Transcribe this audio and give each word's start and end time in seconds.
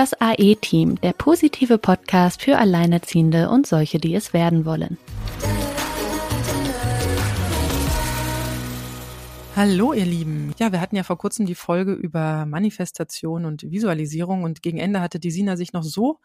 Das 0.00 0.18
AE-Team, 0.18 0.98
der 1.02 1.12
positive 1.12 1.76
Podcast 1.76 2.40
für 2.40 2.56
Alleinerziehende 2.56 3.50
und 3.50 3.66
solche, 3.66 3.98
die 3.98 4.14
es 4.14 4.32
werden 4.32 4.64
wollen. 4.64 4.96
Hallo 9.54 9.92
ihr 9.92 10.06
Lieben. 10.06 10.54
Ja, 10.58 10.72
wir 10.72 10.80
hatten 10.80 10.96
ja 10.96 11.02
vor 11.02 11.18
kurzem 11.18 11.44
die 11.44 11.54
Folge 11.54 11.92
über 11.92 12.46
Manifestation 12.46 13.44
und 13.44 13.70
Visualisierung 13.70 14.42
und 14.42 14.62
gegen 14.62 14.78
Ende 14.78 15.02
hatte 15.02 15.20
die 15.20 15.30
Sina 15.30 15.58
sich 15.58 15.74
noch 15.74 15.82
so 15.82 16.18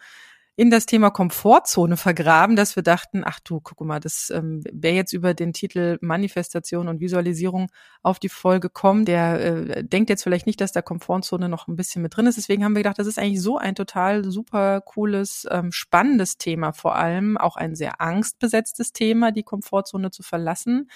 in 0.58 0.70
das 0.70 0.86
Thema 0.86 1.10
Komfortzone 1.10 1.98
vergraben, 1.98 2.56
dass 2.56 2.78
wir 2.78 2.84
dachten, 2.84 3.24
ach 3.26 3.42
du, 3.42 3.60
guck 3.60 3.82
mal, 3.82 4.00
das 4.00 4.30
ähm, 4.30 4.64
wer 4.72 4.94
jetzt 4.94 5.12
über 5.12 5.34
den 5.34 5.52
Titel 5.52 5.98
Manifestation 6.00 6.88
und 6.88 7.02
Visualisierung 7.02 7.70
auf 8.02 8.20
die 8.20 8.30
Folge 8.30 8.70
kommt, 8.70 9.10
der 9.10 9.42
äh, 9.42 9.84
denkt 9.84 10.10
jetzt 10.10 10.24
vielleicht 10.24 10.48
nicht, 10.48 10.62
dass 10.62 10.72
da 10.72 10.82
Komfortzone 10.82 11.50
noch 11.50 11.68
ein 11.68 11.76
bisschen 11.76 12.02
mit 12.02 12.16
drin 12.16 12.28
ist. 12.28 12.38
Deswegen 12.38 12.64
haben 12.64 12.74
wir 12.74 12.84
gedacht, 12.84 13.00
das 13.00 13.08
ist 13.08 13.20
eigentlich 13.20 13.42
so 13.42 13.58
ein 13.58 13.76
total 13.76 14.24
super 14.32 14.80
cooles, 14.80 15.46
ähm, 15.52 15.74
spannendes 15.74 16.38
Thema, 16.38 16.72
vor 16.72 16.96
allem 16.96 17.38
auch 17.38 17.58
ein 17.58 17.76
sehr 17.76 18.00
angstbesetztes 18.00 18.94
Thema, 18.94 19.32
die 19.32 19.44
Komfortzone 19.44 20.10
zu 20.12 20.24
verlassen. 20.24 20.90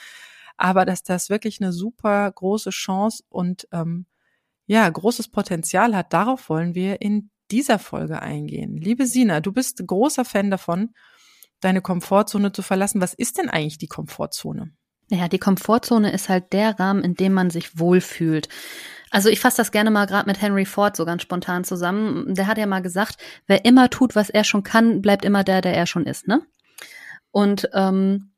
Aber 0.55 0.85
dass 0.85 1.03
das 1.03 1.29
wirklich 1.29 1.59
eine 1.59 1.73
super 1.73 2.31
große 2.31 2.69
Chance 2.69 3.23
und 3.27 3.67
ähm, 3.73 4.05
ja, 4.67 4.87
großes 4.87 5.29
Potenzial 5.29 5.95
hat, 5.95 6.13
darauf 6.13 6.47
wollen 6.47 6.75
wir 6.75 7.01
in 7.01 7.29
dieser 7.51 7.79
Folge 7.79 8.21
eingehen. 8.21 8.77
Liebe 8.77 9.05
Sina, 9.05 9.41
du 9.41 9.51
bist 9.51 9.85
großer 9.85 10.25
Fan 10.25 10.51
davon, 10.51 10.93
deine 11.59 11.81
Komfortzone 11.81 12.51
zu 12.51 12.61
verlassen. 12.61 13.01
Was 13.01 13.13
ist 13.13 13.37
denn 13.37 13.49
eigentlich 13.49 13.77
die 13.77 13.87
Komfortzone? 13.87 14.71
Naja, 15.09 15.27
die 15.27 15.39
Komfortzone 15.39 16.11
ist 16.11 16.29
halt 16.29 16.53
der 16.53 16.79
Rahmen, 16.79 17.03
in 17.03 17.15
dem 17.15 17.33
man 17.33 17.49
sich 17.49 17.79
wohlfühlt. 17.79 18.47
Also 19.09 19.29
ich 19.29 19.39
fasse 19.39 19.57
das 19.57 19.71
gerne 19.71 19.89
mal 19.89 20.05
gerade 20.05 20.27
mit 20.27 20.41
Henry 20.41 20.65
Ford 20.65 20.95
so 20.95 21.03
ganz 21.03 21.23
spontan 21.23 21.63
zusammen. 21.63 22.35
Der 22.35 22.45
hat 22.45 22.59
ja 22.59 22.67
mal 22.67 22.81
gesagt, 22.81 23.17
wer 23.47 23.65
immer 23.65 23.89
tut, 23.89 24.15
was 24.15 24.29
er 24.29 24.43
schon 24.43 24.63
kann, 24.63 25.01
bleibt 25.01 25.25
immer 25.25 25.43
der, 25.43 25.61
der 25.61 25.73
er 25.73 25.87
schon 25.87 26.05
ist, 26.05 26.27
ne? 26.27 26.41
Und 27.31 27.69
ähm, 27.73 28.31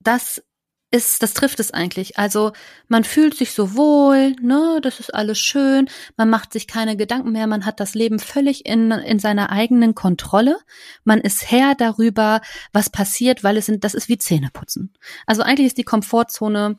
das 0.00 0.42
ist, 0.90 1.22
das 1.22 1.34
trifft 1.34 1.60
es 1.60 1.72
eigentlich. 1.72 2.18
Also 2.18 2.52
man 2.88 3.04
fühlt 3.04 3.36
sich 3.36 3.52
so 3.52 3.76
wohl, 3.76 4.34
ne, 4.40 4.80
das 4.82 5.00
ist 5.00 5.14
alles 5.14 5.38
schön, 5.38 5.88
man 6.16 6.30
macht 6.30 6.52
sich 6.52 6.66
keine 6.66 6.96
Gedanken 6.96 7.32
mehr, 7.32 7.46
man 7.46 7.66
hat 7.66 7.80
das 7.80 7.94
Leben 7.94 8.18
völlig 8.18 8.64
in, 8.64 8.90
in 8.90 9.18
seiner 9.18 9.50
eigenen 9.50 9.94
Kontrolle. 9.94 10.58
Man 11.04 11.20
ist 11.20 11.50
Herr 11.50 11.74
darüber, 11.74 12.40
was 12.72 12.88
passiert, 12.88 13.44
weil 13.44 13.58
es 13.58 13.66
sind, 13.66 13.84
das 13.84 13.94
ist 13.94 14.08
wie 14.08 14.18
Zähneputzen. 14.18 14.94
Also 15.26 15.42
eigentlich 15.42 15.66
ist 15.66 15.78
die 15.78 15.84
Komfortzone 15.84 16.78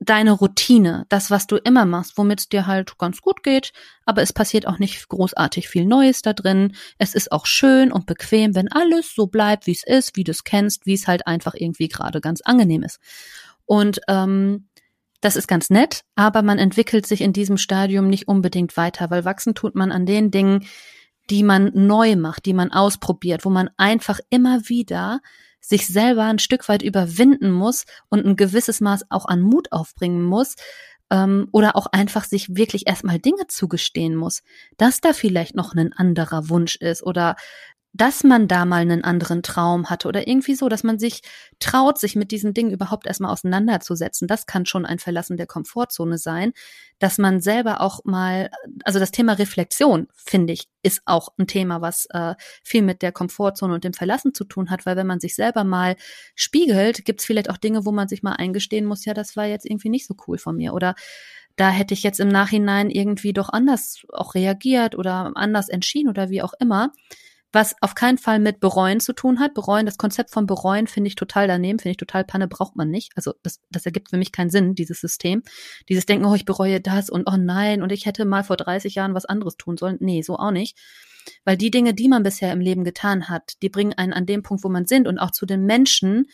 deine 0.00 0.32
Routine, 0.32 1.04
das, 1.10 1.30
was 1.30 1.46
du 1.46 1.56
immer 1.56 1.84
machst, 1.84 2.16
womit 2.16 2.40
es 2.40 2.48
dir 2.48 2.66
halt 2.66 2.96
ganz 2.96 3.20
gut 3.20 3.42
geht, 3.42 3.72
aber 4.06 4.22
es 4.22 4.32
passiert 4.32 4.66
auch 4.66 4.78
nicht 4.78 5.08
großartig 5.08 5.68
viel 5.68 5.84
Neues 5.84 6.22
da 6.22 6.32
drin. 6.32 6.74
Es 6.98 7.14
ist 7.14 7.30
auch 7.30 7.44
schön 7.44 7.92
und 7.92 8.06
bequem, 8.06 8.54
wenn 8.54 8.72
alles 8.72 9.14
so 9.14 9.26
bleibt, 9.26 9.66
wie 9.66 9.72
es 9.72 9.84
ist, 9.86 10.16
wie 10.16 10.24
du 10.24 10.30
es 10.30 10.42
kennst, 10.42 10.86
wie 10.86 10.94
es 10.94 11.06
halt 11.06 11.26
einfach 11.26 11.54
irgendwie 11.54 11.88
gerade 11.88 12.22
ganz 12.22 12.40
angenehm 12.40 12.82
ist. 12.82 12.98
Und 13.66 14.00
ähm, 14.08 14.68
das 15.20 15.36
ist 15.36 15.48
ganz 15.48 15.68
nett, 15.68 16.02
aber 16.14 16.40
man 16.40 16.58
entwickelt 16.58 17.06
sich 17.06 17.20
in 17.20 17.34
diesem 17.34 17.58
Stadium 17.58 18.08
nicht 18.08 18.26
unbedingt 18.26 18.78
weiter, 18.78 19.10
weil 19.10 19.26
wachsen 19.26 19.54
tut 19.54 19.74
man 19.74 19.92
an 19.92 20.06
den 20.06 20.30
Dingen, 20.30 20.66
die 21.28 21.42
man 21.42 21.70
neu 21.74 22.16
macht, 22.16 22.46
die 22.46 22.54
man 22.54 22.72
ausprobiert, 22.72 23.44
wo 23.44 23.50
man 23.50 23.68
einfach 23.76 24.18
immer 24.30 24.68
wieder 24.68 25.20
sich 25.60 25.86
selber 25.86 26.24
ein 26.24 26.38
Stück 26.38 26.68
weit 26.68 26.82
überwinden 26.82 27.50
muss 27.50 27.84
und 28.08 28.24
ein 28.24 28.36
gewisses 28.36 28.80
Maß 28.80 29.06
auch 29.10 29.26
an 29.26 29.40
Mut 29.40 29.72
aufbringen 29.72 30.22
muss, 30.22 30.56
ähm, 31.10 31.48
oder 31.52 31.76
auch 31.76 31.86
einfach 31.86 32.24
sich 32.24 32.56
wirklich 32.56 32.86
erstmal 32.86 33.18
Dinge 33.18 33.46
zugestehen 33.48 34.14
muss, 34.14 34.42
dass 34.76 35.00
da 35.00 35.12
vielleicht 35.12 35.54
noch 35.54 35.74
ein 35.74 35.92
anderer 35.92 36.48
Wunsch 36.48 36.76
ist 36.76 37.02
oder 37.02 37.36
dass 37.92 38.22
man 38.22 38.46
da 38.46 38.64
mal 38.64 38.82
einen 38.82 39.02
anderen 39.02 39.42
Traum 39.42 39.90
hatte 39.90 40.06
oder 40.06 40.28
irgendwie 40.28 40.54
so, 40.54 40.68
dass 40.68 40.84
man 40.84 40.98
sich 40.98 41.22
traut, 41.58 41.98
sich 41.98 42.14
mit 42.14 42.30
diesen 42.30 42.54
Dingen 42.54 42.70
überhaupt 42.70 43.06
erstmal 43.06 43.32
auseinanderzusetzen. 43.32 44.28
Das 44.28 44.46
kann 44.46 44.64
schon 44.64 44.86
ein 44.86 45.00
Verlassen 45.00 45.36
der 45.36 45.48
Komfortzone 45.48 46.16
sein, 46.16 46.52
dass 47.00 47.18
man 47.18 47.40
selber 47.40 47.80
auch 47.80 48.04
mal, 48.04 48.50
also 48.84 49.00
das 49.00 49.10
Thema 49.10 49.32
Reflexion, 49.32 50.06
finde 50.14 50.52
ich, 50.52 50.68
ist 50.82 51.02
auch 51.04 51.30
ein 51.36 51.48
Thema, 51.48 51.80
was 51.80 52.06
äh, 52.10 52.34
viel 52.62 52.82
mit 52.82 53.02
der 53.02 53.10
Komfortzone 53.10 53.74
und 53.74 53.82
dem 53.82 53.94
Verlassen 53.94 54.34
zu 54.34 54.44
tun 54.44 54.70
hat, 54.70 54.86
weil 54.86 54.96
wenn 54.96 55.08
man 55.08 55.18
sich 55.18 55.34
selber 55.34 55.64
mal 55.64 55.96
spiegelt, 56.36 57.04
gibt 57.04 57.20
es 57.20 57.26
vielleicht 57.26 57.50
auch 57.50 57.56
Dinge, 57.56 57.84
wo 57.84 57.90
man 57.90 58.08
sich 58.08 58.22
mal 58.22 58.34
eingestehen 58.34 58.86
muss, 58.86 59.04
ja, 59.04 59.14
das 59.14 59.36
war 59.36 59.46
jetzt 59.46 59.66
irgendwie 59.66 59.90
nicht 59.90 60.06
so 60.06 60.14
cool 60.28 60.38
von 60.38 60.56
mir 60.56 60.74
oder 60.74 60.94
da 61.56 61.70
hätte 61.70 61.92
ich 61.92 62.04
jetzt 62.04 62.20
im 62.20 62.28
Nachhinein 62.28 62.88
irgendwie 62.88 63.32
doch 63.32 63.48
anders 63.48 64.06
auch 64.12 64.34
reagiert 64.34 64.96
oder 64.96 65.32
anders 65.34 65.68
entschieden 65.68 66.08
oder 66.08 66.30
wie 66.30 66.42
auch 66.42 66.54
immer 66.60 66.92
was 67.52 67.74
auf 67.80 67.94
keinen 67.94 68.18
Fall 68.18 68.38
mit 68.38 68.60
bereuen 68.60 69.00
zu 69.00 69.12
tun 69.12 69.40
hat. 69.40 69.54
Bereuen, 69.54 69.86
das 69.86 69.98
Konzept 69.98 70.30
von 70.30 70.46
bereuen 70.46 70.86
finde 70.86 71.08
ich 71.08 71.16
total 71.16 71.48
daneben, 71.48 71.78
finde 71.78 71.92
ich 71.92 71.96
total 71.96 72.24
Panne, 72.24 72.46
braucht 72.46 72.76
man 72.76 72.90
nicht. 72.90 73.12
Also 73.16 73.34
das, 73.42 73.60
das 73.70 73.86
ergibt 73.86 74.10
für 74.10 74.16
mich 74.16 74.32
keinen 74.32 74.50
Sinn, 74.50 74.74
dieses 74.74 75.00
System. 75.00 75.42
Dieses 75.88 76.06
Denken, 76.06 76.26
oh, 76.26 76.34
ich 76.34 76.44
bereue 76.44 76.80
das 76.80 77.10
und 77.10 77.26
oh 77.26 77.36
nein, 77.36 77.82
und 77.82 77.90
ich 77.90 78.06
hätte 78.06 78.24
mal 78.24 78.44
vor 78.44 78.56
30 78.56 78.94
Jahren 78.94 79.14
was 79.14 79.24
anderes 79.24 79.56
tun 79.56 79.76
sollen. 79.76 79.96
Nee, 80.00 80.22
so 80.22 80.36
auch 80.36 80.52
nicht. 80.52 80.78
Weil 81.44 81.56
die 81.56 81.70
Dinge, 81.70 81.92
die 81.92 82.08
man 82.08 82.22
bisher 82.22 82.52
im 82.52 82.60
Leben 82.60 82.84
getan 82.84 83.28
hat, 83.28 83.54
die 83.62 83.68
bringen 83.68 83.94
einen 83.94 84.12
an 84.12 84.26
dem 84.26 84.42
Punkt, 84.42 84.64
wo 84.64 84.68
man 84.68 84.86
sind 84.86 85.08
und 85.08 85.18
auch 85.18 85.32
zu 85.32 85.44
den 85.44 85.64
Menschen, 85.64 86.26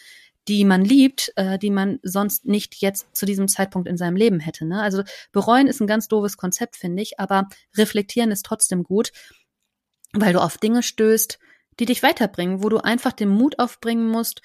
die 0.48 0.64
man 0.64 0.84
liebt, 0.84 1.32
äh, 1.36 1.58
die 1.58 1.70
man 1.70 1.98
sonst 2.02 2.46
nicht 2.46 2.76
jetzt 2.76 3.16
zu 3.16 3.26
diesem 3.26 3.48
Zeitpunkt 3.48 3.88
in 3.88 3.96
seinem 3.96 4.16
Leben 4.16 4.38
hätte. 4.38 4.64
Ne? 4.64 4.80
Also 4.80 5.02
bereuen 5.32 5.66
ist 5.66 5.80
ein 5.80 5.88
ganz 5.88 6.08
doofes 6.08 6.36
Konzept, 6.36 6.76
finde 6.76 7.02
ich, 7.02 7.18
aber 7.18 7.48
reflektieren 7.76 8.30
ist 8.30 8.44
trotzdem 8.44 8.84
gut 8.84 9.10
weil 10.20 10.32
du 10.32 10.42
auf 10.42 10.58
Dinge 10.58 10.82
stößt, 10.82 11.38
die 11.78 11.86
dich 11.86 12.02
weiterbringen, 12.02 12.62
wo 12.62 12.68
du 12.68 12.78
einfach 12.78 13.12
den 13.12 13.28
Mut 13.28 13.58
aufbringen 13.58 14.08
musst, 14.08 14.42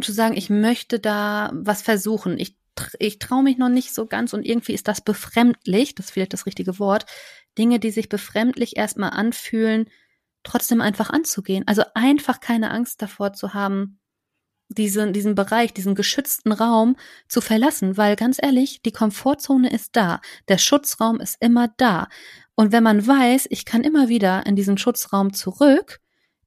zu 0.00 0.12
sagen, 0.12 0.36
ich 0.36 0.50
möchte 0.50 0.98
da 0.98 1.50
was 1.54 1.82
versuchen. 1.82 2.38
Ich, 2.38 2.58
ich 2.98 3.18
traue 3.18 3.42
mich 3.42 3.58
noch 3.58 3.68
nicht 3.68 3.94
so 3.94 4.06
ganz 4.06 4.32
und 4.32 4.44
irgendwie 4.44 4.74
ist 4.74 4.88
das 4.88 5.00
befremdlich, 5.00 5.94
das 5.94 6.06
ist 6.06 6.12
vielleicht 6.12 6.32
das 6.32 6.46
richtige 6.46 6.78
Wort, 6.78 7.06
Dinge, 7.58 7.78
die 7.78 7.90
sich 7.90 8.08
befremdlich 8.08 8.76
erstmal 8.76 9.10
anfühlen, 9.10 9.88
trotzdem 10.42 10.80
einfach 10.80 11.10
anzugehen. 11.10 11.64
Also 11.66 11.82
einfach 11.94 12.40
keine 12.40 12.70
Angst 12.70 13.00
davor 13.00 13.32
zu 13.32 13.54
haben, 13.54 13.98
diesen, 14.68 15.12
diesen 15.12 15.34
Bereich, 15.34 15.72
diesen 15.72 15.94
geschützten 15.94 16.52
Raum 16.52 16.96
zu 17.28 17.40
verlassen, 17.40 17.96
weil 17.96 18.16
ganz 18.16 18.38
ehrlich, 18.42 18.82
die 18.82 18.92
Komfortzone 18.92 19.70
ist 19.70 19.96
da, 19.96 20.20
der 20.48 20.58
Schutzraum 20.58 21.20
ist 21.20 21.36
immer 21.40 21.68
da. 21.76 22.08
Und 22.54 22.72
wenn 22.72 22.82
man 22.82 23.06
weiß, 23.06 23.46
ich 23.50 23.64
kann 23.64 23.84
immer 23.84 24.08
wieder 24.08 24.46
in 24.46 24.56
diesen 24.56 24.78
Schutzraum 24.78 25.32
zurück, 25.32 26.00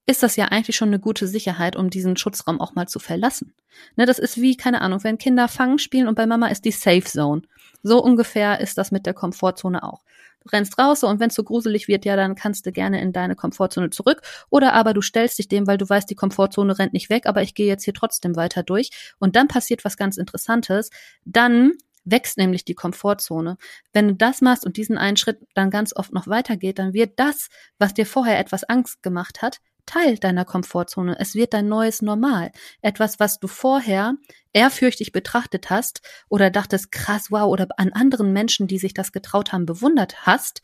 ist 0.06 0.24
das 0.24 0.36
ja 0.36 0.46
eigentlich 0.46 0.76
schon 0.76 0.90
eine 0.90 1.00
gute 1.00 1.28
Sicherheit, 1.28 1.76
um 1.76 1.92
diesen 1.92 2.18
Schutzraum 2.18 2.60
auch 2.60 2.74
mal 2.74 2.88
zu 2.88 2.98
verlassen. 2.98 3.54
Ne, 3.96 4.08
das 4.08 4.18
ist 4.18 4.42
wie, 4.42 4.58
keine 4.58 4.82
Ahnung, 4.82 5.04
wenn 5.04 5.20
Kinder 5.20 5.48
Fangen 5.48 5.78
spielen 5.78 6.08
und 6.08 6.16
bei 6.16 6.26
Mama 6.26 6.48
ist 6.48 6.66
die 6.66 6.72
Safe 6.72 7.04
Zone. 7.04 7.44
So 7.84 8.04
ungefähr 8.04 8.60
ist 8.60 8.78
das 8.78 8.92
mit 8.92 9.06
der 9.06 9.14
Komfortzone 9.14 9.84
auch. 9.84 10.02
Rennst 10.52 10.80
raus 10.80 11.04
und 11.04 11.20
wenn 11.20 11.30
es 11.30 11.36
so 11.36 11.44
gruselig 11.44 11.88
wird, 11.88 12.06
ja, 12.06 12.16
dann 12.16 12.36
kannst 12.36 12.66
du 12.66 12.72
gerne 12.72 13.02
in 13.02 13.12
deine 13.12 13.36
Komfortzone 13.36 13.90
zurück. 13.90 14.22
Oder 14.50 14.74
aber 14.74 14.94
du 14.94 15.02
stellst 15.02 15.38
dich 15.38 15.48
dem, 15.48 15.68
weil 15.68 15.78
du 15.78 15.88
weißt, 15.88 16.10
die 16.10 16.16
Komfortzone 16.16 16.80
rennt 16.80 16.94
nicht 16.94 17.10
weg, 17.10 17.26
aber 17.26 17.42
ich 17.42 17.56
gehe 17.56 17.68
jetzt 17.68 17.84
hier 17.84 17.94
trotzdem 17.94 18.36
weiter 18.36 18.64
durch. 18.64 18.90
Und 19.20 19.36
dann 19.36 19.48
passiert 19.48 19.86
was 19.86 19.98
ganz 19.98 20.18
Interessantes. 20.18 20.90
Dann 21.26 21.74
wächst 22.06 22.38
nämlich 22.38 22.66
die 22.66 22.76
Komfortzone. 22.76 23.58
Wenn 23.94 24.08
du 24.08 24.16
das 24.16 24.42
machst 24.42 24.66
und 24.66 24.78
diesen 24.78 24.98
einen 24.98 25.18
Schritt 25.18 25.40
dann 25.54 25.70
ganz 25.70 25.96
oft 25.96 26.14
noch 26.14 26.28
weitergeht, 26.28 26.80
dann 26.80 26.94
wird 26.94 27.20
das, 27.20 27.50
was 27.78 27.94
dir 27.94 28.06
vorher 28.06 28.40
etwas 28.40 28.64
Angst 28.64 29.04
gemacht 29.04 29.42
hat, 29.42 29.60
Teil 29.90 30.20
deiner 30.20 30.46
Komfortzone. 30.46 31.18
Es 31.18 31.34
wird 31.34 31.56
dein 31.56 31.68
neues 31.68 32.04
Normal. 32.04 32.52
Etwas, 32.84 33.20
was 33.20 33.40
du 33.40 33.48
vorher 33.48 34.14
ehrfürchtig 34.54 35.12
betrachtet 35.12 35.72
hast 35.72 36.02
oder 36.30 36.52
dachtest, 36.52 36.92
krass, 36.92 37.32
wow, 37.32 37.50
oder 37.50 37.68
an 37.78 37.92
anderen 37.92 38.32
Menschen, 38.32 38.68
die 38.68 38.78
sich 38.78 38.94
das 38.94 39.12
getraut 39.12 39.52
haben, 39.52 39.66
bewundert 39.66 40.28
hast, 40.28 40.62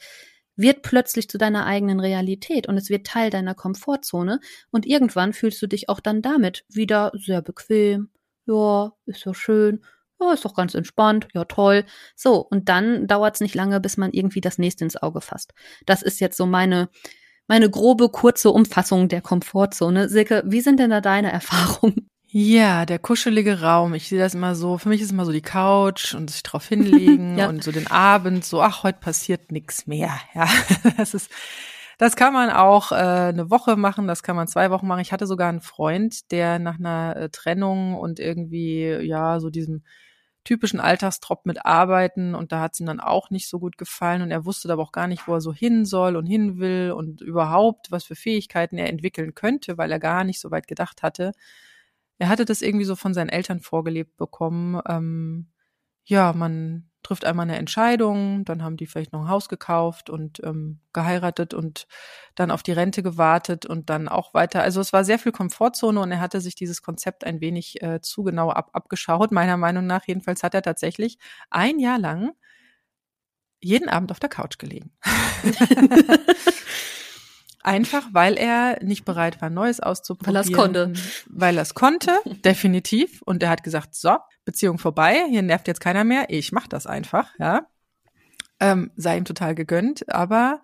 wird 0.56 0.84
plötzlich 0.84 1.28
zu 1.28 1.40
deiner 1.40 1.66
eigenen 1.66 2.00
Realität 2.00 2.68
und 2.68 2.78
es 2.78 2.92
wird 2.92 3.08
Teil 3.08 3.32
deiner 3.32 3.56
Komfortzone 3.56 4.40
und 4.70 4.86
irgendwann 4.86 5.34
fühlst 5.34 5.60
du 5.60 5.68
dich 5.68 5.90
auch 5.90 6.00
dann 6.00 6.22
damit 6.22 6.64
wieder 6.70 7.12
sehr 7.16 7.42
bequem. 7.42 8.12
Ja, 8.46 8.94
ist 9.08 9.26
ja 9.26 9.34
schön. 9.34 9.84
Ja, 10.20 10.34
ist 10.34 10.46
doch 10.46 10.54
ganz 10.54 10.76
entspannt. 10.76 11.28
Ja, 11.34 11.46
toll. 11.46 11.84
So, 12.16 12.38
und 12.38 12.70
dann 12.70 13.08
dauert 13.08 13.36
es 13.36 13.42
nicht 13.42 13.56
lange, 13.56 13.82
bis 13.82 13.98
man 13.98 14.12
irgendwie 14.14 14.40
das 14.40 14.60
nächste 14.60 14.86
ins 14.86 14.96
Auge 14.96 15.20
fasst. 15.20 15.56
Das 15.88 16.04
ist 16.04 16.22
jetzt 16.22 16.38
so 16.38 16.46
meine 16.46 16.90
meine 17.48 17.70
grobe, 17.70 18.10
kurze 18.10 18.52
Umfassung 18.52 19.08
der 19.08 19.22
Komfortzone. 19.22 20.10
Silke, 20.10 20.44
wie 20.46 20.62
sind 20.62 20.80
denn 20.80 20.90
da 20.90 21.02
deine 21.02 21.32
Erfahrungen? 21.32 22.10
Ja, 22.38 22.86
der 22.86 23.00
kuschelige 23.00 23.62
Raum. 23.62 23.94
Ich 23.94 24.10
sehe 24.10 24.20
das 24.20 24.34
immer 24.34 24.56
so, 24.56 24.78
für 24.78 24.90
mich 24.90 25.02
ist 25.02 25.12
immer 25.12 25.24
so 25.24 25.32
die 25.32 25.42
Couch 25.42 26.14
und 26.14 26.30
sich 26.30 26.44
drauf 26.44 26.68
hinlegen 26.68 27.38
ja. 27.38 27.48
und 27.48 27.64
so 27.64 27.72
den 27.72 27.88
Abend, 27.88 28.44
so, 28.44 28.62
ach, 28.62 28.84
heute 28.84 29.00
passiert 29.00 29.54
nichts 29.54 29.88
mehr. 29.88 30.12
Ja, 30.34 30.50
das 30.98 31.14
ist, 31.14 31.32
das 31.98 32.18
kann 32.18 32.34
man 32.34 32.50
auch 32.50 32.92
äh, 32.92 32.96
eine 32.96 33.50
Woche 33.50 33.78
machen, 33.78 34.08
das 34.08 34.22
kann 34.22 34.36
man 34.36 34.50
zwei 34.50 34.70
Wochen 34.70 34.86
machen. 34.86 35.00
Ich 35.00 35.14
hatte 35.14 35.28
sogar 35.28 35.48
einen 35.48 35.62
Freund, 35.62 36.30
der 36.32 36.60
nach 36.60 36.78
einer 36.78 37.16
äh, 37.16 37.30
Trennung 37.30 37.96
und 37.96 38.20
irgendwie, 38.20 38.84
ja, 39.02 39.40
so 39.40 39.50
diesem 39.50 39.84
typischen 40.46 40.80
Alltagstrop 40.80 41.46
mit 41.46 41.66
Arbeiten 41.66 42.36
und 42.36 42.54
da 42.54 42.62
hat 42.62 42.74
es 42.74 42.80
ihm 42.80 42.86
dann 42.86 43.02
auch 43.02 43.30
nicht 43.30 43.50
so 43.50 43.60
gut 43.60 43.78
gefallen 43.78 44.22
und 44.22 44.32
er 44.32 44.46
wusste 44.46 44.72
aber 44.72 44.84
auch 44.84 44.94
gar 44.94 45.08
nicht, 45.08 45.28
wo 45.28 45.34
er 45.34 45.42
so 45.42 45.54
hin 45.54 45.84
soll 45.86 46.16
und 46.16 46.26
hin 46.26 46.60
will 46.60 46.94
und 46.96 47.22
überhaupt, 47.22 47.92
was 47.92 48.06
für 48.06 48.16
Fähigkeiten 48.16 48.78
er 48.78 48.88
entwickeln 48.90 49.36
könnte, 49.36 49.78
weil 49.78 49.92
er 49.92 50.00
gar 50.00 50.24
nicht 50.24 50.40
so 50.40 50.52
weit 50.52 50.68
gedacht 50.68 51.04
hatte. 51.04 51.34
Er 52.18 52.30
hatte 52.30 52.46
das 52.46 52.62
irgendwie 52.62 52.86
so 52.86 52.96
von 52.96 53.14
seinen 53.14 53.30
Eltern 53.30 53.60
vorgelebt 53.60 54.16
bekommen. 54.18 54.80
Ähm, 54.88 55.48
ja, 56.06 56.32
man 56.34 56.90
trifft 57.06 57.24
einmal 57.24 57.44
eine 57.44 57.58
Entscheidung, 57.58 58.46
dann 58.46 58.64
haben 58.64 58.78
die 58.78 58.88
vielleicht 58.88 59.14
noch 59.14 59.22
ein 59.22 59.30
Haus 59.30 59.48
gekauft 59.48 60.10
und 60.10 60.42
ähm, 60.44 60.80
geheiratet 60.92 61.54
und 61.54 61.88
dann 62.34 62.50
auf 62.50 62.64
die 62.64 62.72
Rente 62.72 63.04
gewartet 63.04 63.68
und 63.68 63.92
dann 63.92 64.08
auch 64.08 64.34
weiter. 64.34 64.64
Also 64.64 64.82
es 64.82 64.92
war 64.92 65.04
sehr 65.04 65.20
viel 65.20 65.32
Komfortzone 65.32 66.00
und 66.00 66.12
er 66.12 66.20
hatte 66.20 66.42
sich 66.42 66.56
dieses 66.56 66.82
Konzept 66.82 67.24
ein 67.24 67.42
wenig 67.42 67.82
äh, 67.84 68.02
zu 68.02 68.24
genau 68.24 68.50
ab, 68.50 68.72
abgeschaut, 68.74 69.32
meiner 69.32 69.56
Meinung 69.56 69.86
nach. 69.86 70.08
Jedenfalls 70.08 70.42
hat 70.42 70.56
er 70.56 70.64
tatsächlich 70.64 71.20
ein 71.52 71.80
Jahr 71.80 72.00
lang 72.00 72.32
jeden 73.62 73.88
Abend 73.88 74.12
auf 74.12 74.20
der 74.20 74.30
Couch 74.30 74.58
gelegen. 74.58 74.92
Einfach, 77.66 78.08
weil 78.12 78.38
er 78.38 78.78
nicht 78.84 79.06
bereit 79.06 79.42
war, 79.42 79.50
Neues 79.50 79.80
auszuprobieren. 79.80 80.36
Weil 80.36 80.36
er 80.36 80.46
es 80.46 80.54
konnte. 80.54 80.94
Weil 81.28 81.58
er 81.58 81.62
es 81.64 81.74
konnte, 81.74 82.20
definitiv. 82.46 83.24
Und 83.24 83.42
er 83.42 83.50
hat 83.50 83.64
gesagt, 83.64 83.96
so, 83.96 84.18
Beziehung 84.46 84.78
vorbei, 84.78 85.26
hier 85.32 85.42
nervt 85.42 85.68
jetzt 85.68 85.80
keiner 85.80 86.04
mehr, 86.04 86.28
ich 86.30 86.52
mach 86.52 86.68
das 86.68 86.86
einfach, 86.86 87.34
ja. 87.40 87.66
Ähm, 88.60 88.92
sei 88.96 89.18
ihm 89.18 89.26
total 89.26 89.56
gegönnt, 89.56 90.08
aber 90.14 90.62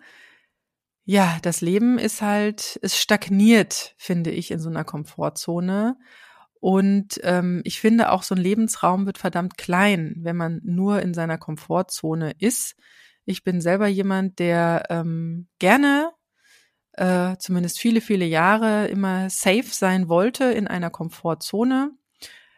ja, 1.04 1.38
das 1.42 1.60
Leben 1.60 1.98
ist 1.98 2.22
halt, 2.22 2.78
es 2.82 2.96
stagniert, 2.96 3.96
finde 3.98 4.30
ich, 4.30 4.52
in 4.52 4.60
so 4.60 4.70
einer 4.70 4.84
Komfortzone. 4.84 5.96
Und 6.60 7.18
ähm, 7.24 7.62
ich 7.64 7.80
finde 7.80 8.12
auch, 8.12 8.22
so 8.22 8.36
ein 8.36 8.40
Lebensraum 8.40 9.06
wird 9.06 9.18
verdammt 9.18 9.58
klein, 9.58 10.14
wenn 10.20 10.36
man 10.36 10.60
nur 10.62 11.02
in 11.02 11.14
seiner 11.14 11.36
Komfortzone 11.36 12.34
ist. 12.38 12.76
Ich 13.24 13.42
bin 13.42 13.60
selber 13.60 13.88
jemand, 13.88 14.38
der 14.38 14.84
ähm, 14.88 15.48
gerne 15.58 16.12
äh, 16.94 17.36
zumindest 17.38 17.80
viele, 17.80 18.00
viele 18.00 18.24
Jahre 18.24 18.86
immer 18.88 19.30
safe 19.30 19.64
sein 19.64 20.08
wollte 20.08 20.44
in 20.44 20.66
einer 20.66 20.90
Komfortzone, 20.90 21.92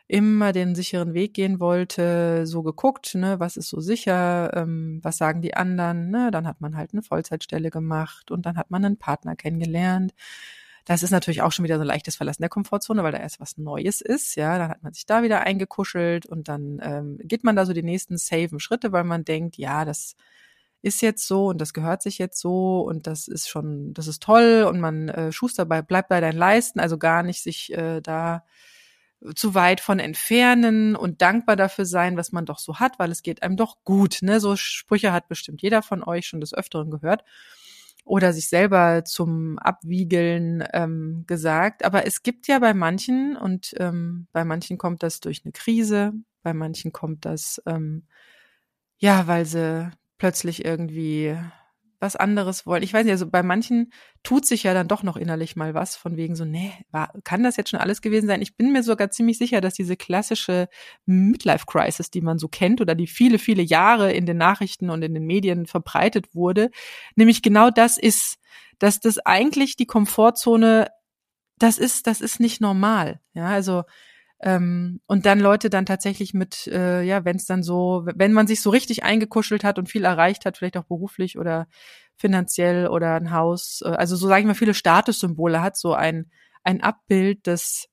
immer 0.09 0.53
den 0.53 0.75
sicheren 0.75 1.15
Weg 1.15 1.35
gehen 1.35 1.61
wollte, 1.61 2.47
so 2.47 2.63
geguckt, 2.63 3.15
ne, 3.15 3.41
was 3.41 3.57
ist 3.57 3.69
so 3.69 3.81
sicher, 3.81 4.53
ähm, 4.55 5.01
was 5.03 5.17
sagen 5.17 5.41
die 5.41 5.55
anderen, 5.55 6.11
ne, 6.11 6.31
dann 6.31 6.47
hat 6.47 6.61
man 6.61 6.77
halt 6.77 6.93
eine 6.93 7.03
Vollzeitstelle 7.03 7.71
gemacht 7.71 8.31
und 8.31 8.45
dann 8.45 8.57
hat 8.57 8.71
man 8.71 8.85
einen 8.85 8.99
Partner 8.99 9.37
kennengelernt. 9.37 10.13
Das 10.85 11.03
ist 11.03 11.11
natürlich 11.13 11.41
auch 11.43 11.53
schon 11.53 11.65
wieder 11.65 11.77
so 11.77 11.81
ein 11.83 11.87
leichtes 11.87 12.17
Verlassen 12.17 12.43
der 12.43 12.51
Komfortzone, 12.51 13.03
weil 13.03 13.13
da 13.13 13.19
erst 13.19 13.41
was 13.41 13.57
Neues 13.57 14.03
ist, 14.03 14.35
ja, 14.37 14.59
dann 14.59 14.69
hat 14.71 14.83
man 14.83 14.93
sich 14.93 15.07
da 15.07 15.23
wieder 15.23 15.41
eingekuschelt 15.41 16.27
und 16.27 16.49
dann 16.49 16.81
ähm, 16.83 17.19
geht 17.23 17.45
man 17.45 17.57
da 17.57 17.65
so 17.65 17.73
die 17.73 17.83
nächsten 17.83 18.19
safen 18.19 18.61
Schritte, 18.61 18.93
weil 18.93 19.05
man 19.05 19.25
denkt, 19.25 19.57
ja, 19.57 19.85
das 19.87 20.17
ist 20.85 21.01
jetzt 21.01 21.27
so 21.27 21.47
und 21.47 21.61
das 21.61 21.73
gehört 21.73 22.03
sich 22.03 22.19
jetzt 22.19 22.39
so 22.39 22.81
und 22.81 23.07
das 23.07 23.27
ist 23.27 23.49
schon, 23.49 23.95
das 23.95 24.07
ist 24.07 24.23
toll 24.23 24.67
und 24.69 24.81
man 24.81 25.09
äh, 25.09 25.33
Schuster 25.33 25.65
bei, 25.65 25.83
bleibt 25.83 26.11
bei 26.11 26.21
deinen 26.21 26.37
Leisten, 26.37 26.79
also 26.79 26.99
gar 26.99 27.23
nicht 27.23 27.43
sich 27.43 27.73
äh, 27.73 28.01
da 28.03 28.45
zu 29.35 29.55
weit 29.55 29.81
von 29.81 29.99
entfernen 29.99 30.95
und 30.95 31.23
dankbar 31.23 31.57
dafür 31.57 31.87
sein, 31.87 32.19
was 32.19 32.33
man 32.33 32.45
doch 32.45 32.59
so 32.59 32.79
hat, 32.79 32.99
weil 32.99 33.11
es 33.11 33.23
geht 33.23 33.43
einem 33.43 33.57
doch 33.57 33.79
gut. 33.85 34.19
Ne? 34.21 34.39
So 34.39 34.57
Sprüche 34.57 35.13
hat 35.15 35.29
bestimmt 35.29 35.63
jeder 35.63 35.81
von 35.81 36.05
euch 36.05 36.27
schon 36.27 36.41
des 36.43 36.53
Öfteren 36.53 36.91
gehört 36.91 37.25
oder 38.05 38.35
sich 38.35 38.51
selber 38.51 39.05
zum 39.07 39.59
Abwiegeln 39.59 40.63
ähm, 40.75 41.25
gesagt. 41.27 41.87
Aber 41.87 42.07
es 42.07 42.23
gibt 42.23 42.47
ja 42.47 42.59
bei 42.59 42.75
manchen 42.75 43.37
und 43.37 43.73
ähm, 43.79 44.27
bei 44.33 44.45
manchen 44.45 44.77
kommt 44.77 45.03
das 45.03 45.21
durch 45.21 45.43
eine 45.45 45.53
Krise, 45.53 46.13
bei 46.43 46.53
manchen 46.53 46.93
kommt 46.93 47.25
das 47.25 47.63
ähm, 47.65 48.05
ja, 48.99 49.27
weil 49.27 49.47
sie 49.47 49.91
plötzlich 50.25 50.65
irgendwie 50.65 51.37
was 52.01 52.17
anderes 52.17 52.65
wollen. 52.65 52.83
Ich 52.83 52.95
weiß 52.95 53.05
nicht, 53.05 53.13
also 53.13 53.29
bei 53.29 53.43
manchen 53.43 53.93
tut 54.23 54.47
sich 54.47 54.63
ja 54.63 54.73
dann 54.73 54.89
doch 54.89 55.03
noch 55.03 55.19
innerlich 55.19 55.55
mal 55.55 55.75
was 55.75 55.97
von 55.97 56.17
wegen 56.17 56.35
so, 56.35 56.47
nee, 56.47 56.73
war, 56.91 57.13
kann 57.25 57.43
das 57.43 57.59
jetzt 57.59 57.69
schon 57.69 57.79
alles 57.79 58.01
gewesen 58.01 58.27
sein? 58.27 58.41
Ich 58.41 58.57
bin 58.57 58.73
mir 58.73 58.83
sogar 58.83 59.11
ziemlich 59.11 59.37
sicher, 59.37 59.61
dass 59.61 59.75
diese 59.75 59.99
klassische 59.99 60.69
Midlife-Crisis, 61.05 62.11
die 62.11 62.23
man 62.23 62.39
so 62.39 62.49
kennt 62.49 62.81
oder 62.81 62.95
die 62.95 63.07
viele, 63.07 63.39
viele 63.39 63.61
Jahre 63.61 64.15
in 64.15 64.25
den 64.25 64.39
Nachrichten 64.39 64.89
und 64.89 65.03
in 65.03 65.13
den 65.13 65.27
Medien 65.27 65.67
verbreitet 65.67 66.35
wurde, 66.35 66.71
nämlich 67.17 67.43
genau 67.43 67.69
das 67.69 67.99
ist, 67.99 68.39
dass 68.79 69.01
das 69.01 69.19
eigentlich 69.19 69.77
die 69.77 69.87
Komfortzone, 69.87 70.89
das 71.59 71.77
ist, 71.77 72.07
das 72.07 72.23
ist 72.23 72.41
nicht 72.41 72.63
normal. 72.63 73.21
Ja, 73.35 73.49
also 73.49 73.83
ähm, 74.41 75.01
und 75.07 75.27
dann 75.27 75.41
Leute 75.41 75.71
dann 75.71 75.87
tatsächlich 75.87 76.35
mit, 76.35 76.67
äh, 76.67 77.03
ja, 77.03 77.25
wenn 77.25 77.37
es 77.37 77.47
dann 77.47 77.63
so, 77.63 78.03
wenn 78.15 78.33
man 78.33 78.47
sich 78.47 78.61
so 78.61 78.71
richtig 78.71 79.05
eingekuschelt 79.05 79.65
hat 79.65 79.79
und 79.79 79.89
viel 79.89 80.05
erreicht 80.05 80.45
hat, 80.45 80.59
vielleicht 80.59 80.77
auch 80.77 80.85
beruflich 80.85 81.39
oder 81.39 81.67
finanziell 82.17 82.89
oder 82.89 83.15
ein 83.15 83.31
Haus, 83.31 83.83
äh, 83.85 83.89
also 83.89 84.17
so 84.17 84.29
sage 84.29 84.41
ich 84.41 84.47
mal, 84.47 84.55
viele 84.55 84.75
Statussymbole 84.75 85.63
hat, 85.63 85.77
so 85.77 85.95
ein, 85.95 86.31
ein 86.63 86.83
Abbild 86.83 87.47
des 87.47 87.89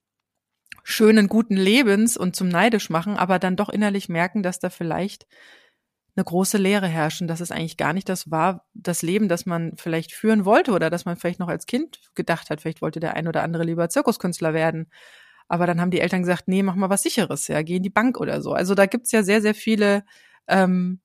schönen, 0.83 1.27
guten 1.27 1.55
Lebens 1.57 2.17
und 2.17 2.35
zum 2.35 2.49
neidisch 2.49 2.89
machen, 2.89 3.17
aber 3.17 3.39
dann 3.39 3.55
doch 3.55 3.69
innerlich 3.69 4.09
merken, 4.09 4.41
dass 4.43 4.59
da 4.59 4.69
vielleicht 4.69 5.27
eine 6.15 6.25
große 6.25 6.57
Leere 6.57 6.87
herrschen, 6.87 7.27
dass 7.27 7.39
es 7.39 7.51
eigentlich 7.51 7.77
gar 7.77 7.93
nicht 7.93 8.09
das 8.09 8.29
war, 8.29 8.65
das 8.73 9.01
Leben, 9.01 9.29
das 9.29 9.45
man 9.45 9.73
vielleicht 9.77 10.11
führen 10.11 10.43
wollte 10.43 10.71
oder 10.71 10.89
dass 10.89 11.05
man 11.05 11.15
vielleicht 11.15 11.39
noch 11.39 11.47
als 11.47 11.65
Kind 11.65 12.01
gedacht 12.15 12.49
hat, 12.49 12.61
vielleicht 12.61 12.81
wollte 12.81 12.99
der 12.99 13.15
ein 13.15 13.27
oder 13.27 13.43
andere 13.43 13.63
lieber 13.63 13.87
Zirkuskünstler 13.87 14.53
werden 14.53 14.89
aber 15.47 15.67
dann 15.67 15.81
haben 15.81 15.91
die 15.91 15.99
Eltern 15.99 16.21
gesagt, 16.21 16.47
nee, 16.47 16.63
mach 16.63 16.75
mal 16.75 16.89
was 16.89 17.03
sicheres, 17.03 17.47
ja, 17.47 17.61
geh 17.61 17.77
in 17.77 17.83
die 17.83 17.89
Bank 17.89 18.19
oder 18.19 18.41
so. 18.41 18.53
Also 18.53 18.75
da 18.75 18.85
gibt's 18.85 19.11
ja 19.11 19.23
sehr, 19.23 19.41
sehr 19.41 19.55
viele 19.55 20.03
ähm, 20.47 21.01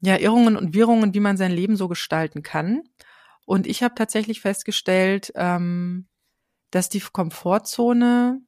ja, 0.00 0.18
Irrungen 0.18 0.56
und 0.56 0.74
Wirrungen, 0.74 1.14
wie 1.14 1.20
man 1.20 1.36
sein 1.36 1.52
Leben 1.52 1.76
so 1.76 1.88
gestalten 1.88 2.42
kann. 2.42 2.82
Und 3.46 3.66
ich 3.66 3.82
habe 3.82 3.94
tatsächlich 3.94 4.40
festgestellt, 4.40 5.32
ähm, 5.36 6.08
dass 6.70 6.88
die 6.88 7.00
Komfortzone 7.00 8.40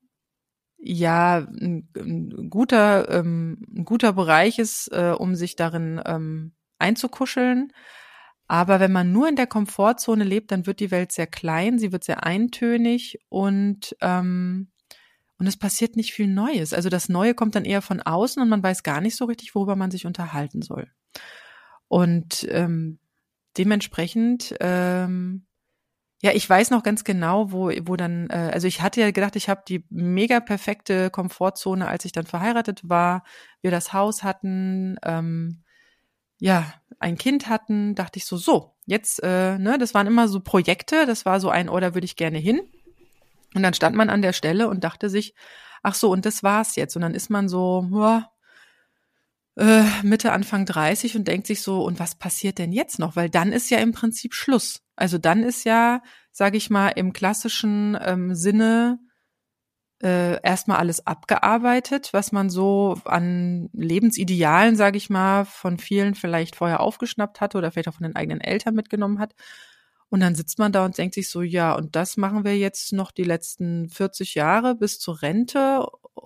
ja 0.79 1.39
ein, 1.39 1.89
ein 1.97 2.51
guter, 2.51 3.09
ähm, 3.11 3.65
ein 3.75 3.85
guter 3.85 4.13
Bereich 4.13 4.59
ist, 4.59 4.89
äh, 4.93 5.15
um 5.17 5.35
sich 5.35 5.57
darin 5.57 6.01
ähm, 6.05 6.55
einzukuscheln. 6.79 7.73
Aber 8.47 8.81
wenn 8.81 8.93
man 8.93 9.13
nur 9.13 9.29
in 9.29 9.37
der 9.37 9.47
Komfortzone 9.47 10.25
lebt, 10.25 10.53
dann 10.53 10.67
wird 10.67 10.81
die 10.81 10.91
Welt 10.91 11.13
sehr 11.13 11.27
klein, 11.27 11.79
sie 11.79 11.93
wird 11.93 12.05
sehr 12.05 12.25
eintönig 12.25 13.19
und 13.29 13.97
ähm, 14.03 14.71
und 15.39 15.47
es 15.47 15.57
passiert 15.57 15.97
nicht 15.97 16.13
viel 16.13 16.29
Neues. 16.29 16.73
Also 16.73 16.89
das 16.89 17.09
Neue 17.09 17.35
kommt 17.35 17.55
dann 17.55 17.65
eher 17.65 17.83
von 17.83 18.01
außen 18.01 18.41
und 18.41 18.49
man 18.49 18.63
weiß 18.63 18.83
gar 18.83 19.01
nicht 19.01 19.17
so 19.17 19.25
richtig, 19.25 19.55
worüber 19.55 19.77
man 19.77 19.91
sich 19.91 20.07
unterhalten 20.07 20.63
soll. 20.63 20.89
Und 21.89 22.47
ähm, 22.51 22.99
dementsprechend, 23.57 24.55
ähm, 24.61 25.47
ja, 26.23 26.33
ich 26.33 26.49
weiß 26.49 26.71
noch 26.71 26.83
ganz 26.83 27.05
genau, 27.05 27.53
wo, 27.53 27.71
wo 27.83 27.97
dann, 27.97 28.31
äh, 28.31 28.51
also 28.53 28.67
ich 28.67 28.81
hatte 28.81 29.01
ja 29.01 29.11
gedacht, 29.11 29.37
ich 29.37 29.49
habe 29.49 29.63
die 29.69 29.85
mega 29.91 30.41
perfekte 30.41 31.11
Komfortzone, 31.11 31.87
als 31.87 32.05
ich 32.05 32.13
dann 32.13 32.27
verheiratet 32.27 32.89
war, 32.89 33.25
wir 33.61 33.71
das 33.71 33.93
Haus 33.93 34.23
hatten, 34.23 34.97
ähm, 35.03 35.63
ja, 36.39 36.73
ein 36.99 37.19
Kind 37.19 37.49
hatten, 37.49 37.95
dachte 37.95 38.19
ich 38.19 38.25
so, 38.25 38.37
so, 38.37 38.75
jetzt, 38.87 39.23
äh, 39.23 39.59
ne, 39.59 39.79
das 39.79 39.95
waren 39.95 40.07
immer 40.07 40.29
so 40.29 40.41
Projekte, 40.41 41.07
das 41.07 41.27
war 41.27 41.41
so 41.41 41.51
ein, 41.51 41.69
oh, 41.69 41.79
da 41.79 41.95
würde 41.95 42.07
ich 42.07 42.17
gerne 42.17 42.39
hin. 42.39 42.61
Und 43.55 43.63
dann 43.63 43.75
stand 43.75 43.97
man 43.97 44.11
an 44.11 44.23
der 44.23 44.33
Stelle 44.33 44.69
und 44.69 44.85
dachte 44.85 45.09
sich, 45.09 45.35
ach 45.83 45.95
so, 45.95 46.11
und 46.11 46.27
das 46.27 46.43
war's 46.43 46.77
jetzt. 46.77 46.97
Und 46.97 47.03
dann 47.03 47.15
ist 47.15 47.31
man 47.31 47.49
so, 47.49 47.89
ja, 47.93 48.31
äh, 49.57 49.85
Mitte, 50.03 50.33
Anfang 50.33 50.67
30 50.67 51.17
und 51.17 51.29
denkt 51.29 51.47
sich 51.47 51.63
so, 51.63 51.85
und 51.85 52.01
was 52.01 52.17
passiert 52.17 52.59
denn 52.59 52.73
jetzt 52.73 52.99
noch? 52.99 53.17
Weil 53.17 53.31
dann 53.31 53.53
ist 53.53 53.71
ja 53.71 53.79
im 53.79 53.93
Prinzip 53.93 54.35
Schluss. 54.35 54.83
Also 54.97 55.19
dann 55.19 55.43
ist 55.43 55.65
ja, 55.65 56.03
sage 56.33 56.57
ich 56.57 56.71
mal, 56.71 56.89
im 56.89 57.13
klassischen 57.13 57.97
ähm, 58.01 58.35
Sinne 58.35 58.99
äh, 60.03 60.41
erstmal 60.43 60.79
alles 60.79 61.07
abgearbeitet, 61.07 62.11
was 62.13 62.33
man 62.33 62.51
so 62.51 63.01
an 63.05 63.71
Lebensidealen, 63.73 64.77
sage 64.77 64.97
ich 64.97 65.09
mal, 65.09 65.45
von 65.45 65.79
vielen 65.79 66.15
vielleicht 66.15 66.57
vorher 66.57 66.81
aufgeschnappt 66.81 67.41
hatte 67.41 67.59
oder 67.59 67.71
vielleicht 67.71 67.89
auch 67.89 67.95
von 67.95 68.05
den 68.05 68.17
eigenen 68.17 68.41
Eltern 68.41 68.75
mitgenommen 68.75 69.19
hat. 69.19 69.35
Und 70.15 70.21
dann 70.21 70.37
sitzt 70.37 70.61
man 70.61 70.71
da 70.71 70.85
und 70.85 70.97
denkt 70.97 71.17
sich 71.17 71.29
so, 71.29 71.43
ja, 71.43 71.75
und 71.75 71.97
das 71.97 72.17
machen 72.17 72.45
wir 72.45 72.57
jetzt 72.57 72.93
noch 72.93 73.11
die 73.11 73.25
letzten 73.25 73.89
40 73.89 74.37
Jahre 74.37 74.77
bis 74.77 75.01
zur 75.01 75.23
Rente. 75.23 75.85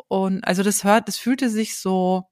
Und 0.09 0.45
also 0.47 0.62
das 0.62 0.85
hört, 0.85 1.09
das 1.09 1.16
fühlte 1.16 1.49
sich 1.49 1.78
so, 1.78 2.25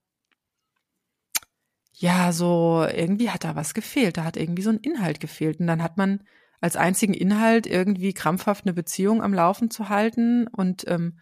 ja, 1.95 2.31
so, 2.33 2.87
irgendwie 2.95 3.31
hat 3.31 3.45
da 3.45 3.57
was 3.57 3.73
gefehlt. 3.73 4.19
Da 4.19 4.25
hat 4.25 4.37
irgendwie 4.37 4.61
so 4.61 4.69
ein 4.69 4.81
Inhalt 4.81 5.19
gefehlt. 5.19 5.59
Und 5.59 5.67
dann 5.67 5.83
hat 5.83 5.97
man 5.97 6.25
als 6.61 6.77
einzigen 6.77 7.15
Inhalt 7.15 7.67
irgendwie 7.67 8.13
krampfhaft 8.13 8.67
eine 8.67 8.75
Beziehung 8.75 9.23
am 9.23 9.33
Laufen 9.33 9.71
zu 9.71 9.89
halten 9.89 10.49
und 10.49 10.85
ähm, 10.89 11.21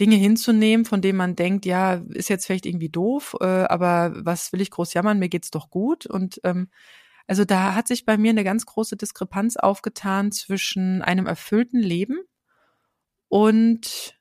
Dinge 0.00 0.16
hinzunehmen, 0.16 0.84
von 0.84 1.00
denen 1.00 1.16
man 1.16 1.36
denkt, 1.36 1.64
ja, 1.64 2.02
ist 2.08 2.28
jetzt 2.28 2.46
vielleicht 2.46 2.66
irgendwie 2.66 2.88
doof, 2.88 3.36
äh, 3.40 3.44
aber 3.44 4.14
was 4.16 4.52
will 4.52 4.62
ich 4.62 4.72
groß 4.72 4.94
jammern, 4.94 5.20
mir 5.20 5.28
geht's 5.28 5.52
doch 5.52 5.70
gut. 5.70 6.06
Und 6.06 6.40
ähm, 6.42 6.70
also 7.26 7.44
da 7.44 7.74
hat 7.74 7.88
sich 7.88 8.04
bei 8.04 8.16
mir 8.16 8.30
eine 8.30 8.44
ganz 8.44 8.66
große 8.66 8.96
Diskrepanz 8.96 9.56
aufgetan 9.56 10.32
zwischen 10.32 11.02
einem 11.02 11.26
erfüllten 11.26 11.80
Leben 11.80 12.18
und 13.28 14.18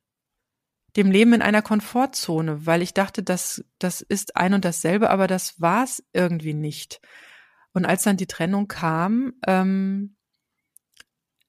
dem 0.96 1.12
Leben 1.12 1.34
in 1.34 1.41
einer 1.41 1.62
Komfortzone, 1.62 2.65
weil 2.65 2.82
ich 2.82 2.94
dachte, 2.94 3.24
das, 3.24 3.63
das 3.77 4.01
ist 4.01 4.36
ein 4.36 4.53
und 4.53 4.65
dasselbe, 4.65 5.10
aber 5.10 5.27
das 5.27 5.62
war 5.62 5.84
es 5.84 6.03
irgendwie 6.13 6.53
nicht. 6.53 7.00
Und 7.74 7.86
als 7.86 8.03
dann 8.03 8.18
die 8.18 8.27
Trennung 8.27 8.68
kam, 8.68 9.34
ähm, 9.46 10.15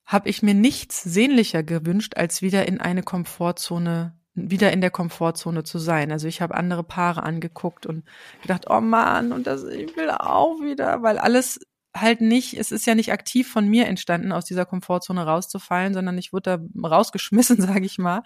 habe 0.04 0.28
ich 0.28 0.42
mir 0.42 0.54
nichts 0.54 1.02
sehnlicher 1.02 1.62
gewünscht, 1.62 2.16
als 2.16 2.42
wieder 2.42 2.66
in 2.68 2.80
eine 2.80 3.02
Komfortzone, 3.02 4.19
wieder 4.34 4.72
in 4.72 4.80
der 4.80 4.90
Komfortzone 4.90 5.64
zu 5.64 5.78
sein. 5.78 6.12
Also 6.12 6.28
ich 6.28 6.40
habe 6.40 6.54
andere 6.54 6.84
Paare 6.84 7.22
angeguckt 7.22 7.86
und 7.86 8.04
gedacht, 8.42 8.66
oh 8.68 8.80
Mann, 8.80 9.32
und 9.32 9.46
das, 9.46 9.64
ich 9.64 9.96
will 9.96 10.10
auch 10.10 10.60
wieder, 10.60 11.02
weil 11.02 11.18
alles 11.18 11.60
halt 11.94 12.20
nicht, 12.20 12.54
es 12.54 12.70
ist 12.70 12.86
ja 12.86 12.94
nicht 12.94 13.12
aktiv 13.12 13.50
von 13.50 13.66
mir 13.68 13.86
entstanden, 13.86 14.32
aus 14.32 14.44
dieser 14.44 14.64
Komfortzone 14.64 15.24
rauszufallen, 15.24 15.94
sondern 15.94 16.18
ich 16.18 16.32
wurde 16.32 16.58
da 16.58 16.88
rausgeschmissen, 16.88 17.60
sage 17.60 17.84
ich 17.84 17.98
mal. 17.98 18.22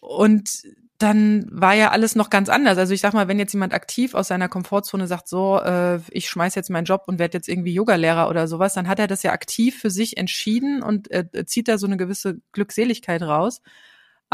Und 0.00 0.62
dann 0.98 1.46
war 1.50 1.74
ja 1.74 1.90
alles 1.90 2.14
noch 2.14 2.30
ganz 2.30 2.48
anders. 2.48 2.78
Also 2.78 2.94
ich 2.94 3.00
sag 3.00 3.14
mal, 3.14 3.28
wenn 3.28 3.38
jetzt 3.38 3.52
jemand 3.52 3.74
aktiv 3.74 4.14
aus 4.14 4.28
seiner 4.28 4.48
Komfortzone 4.48 5.06
sagt, 5.06 5.28
so, 5.28 5.60
äh, 5.60 5.98
ich 6.10 6.28
schmeiß 6.28 6.54
jetzt 6.54 6.70
meinen 6.70 6.84
Job 6.84 7.02
und 7.06 7.18
werde 7.18 7.36
jetzt 7.36 7.48
irgendwie 7.48 7.74
Yogalehrer 7.74 8.28
oder 8.28 8.46
sowas, 8.46 8.74
dann 8.74 8.88
hat 8.88 9.00
er 9.00 9.06
das 9.06 9.22
ja 9.22 9.32
aktiv 9.32 9.78
für 9.78 9.90
sich 9.90 10.16
entschieden 10.16 10.82
und 10.82 11.10
äh, 11.10 11.44
zieht 11.46 11.68
da 11.68 11.78
so 11.78 11.86
eine 11.86 11.96
gewisse 11.96 12.40
Glückseligkeit 12.52 13.22
raus. 13.22 13.60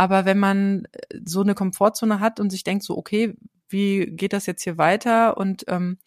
Aber 0.01 0.25
wenn 0.25 0.39
man 0.39 0.89
so 1.27 1.43
eine 1.43 1.55
Komfortzone 1.55 2.21
hat 2.21 2.41
und 2.41 2.49
sich 2.49 2.65
denkt, 2.65 2.85
so, 2.85 2.97
okay, 2.97 3.35
wie 3.69 4.07
geht 4.07 4.33
das 4.33 4.47
jetzt 4.47 4.63
hier 4.63 4.79
weiter? 4.79 5.37
Und 5.37 5.65
ähm, 5.69 5.99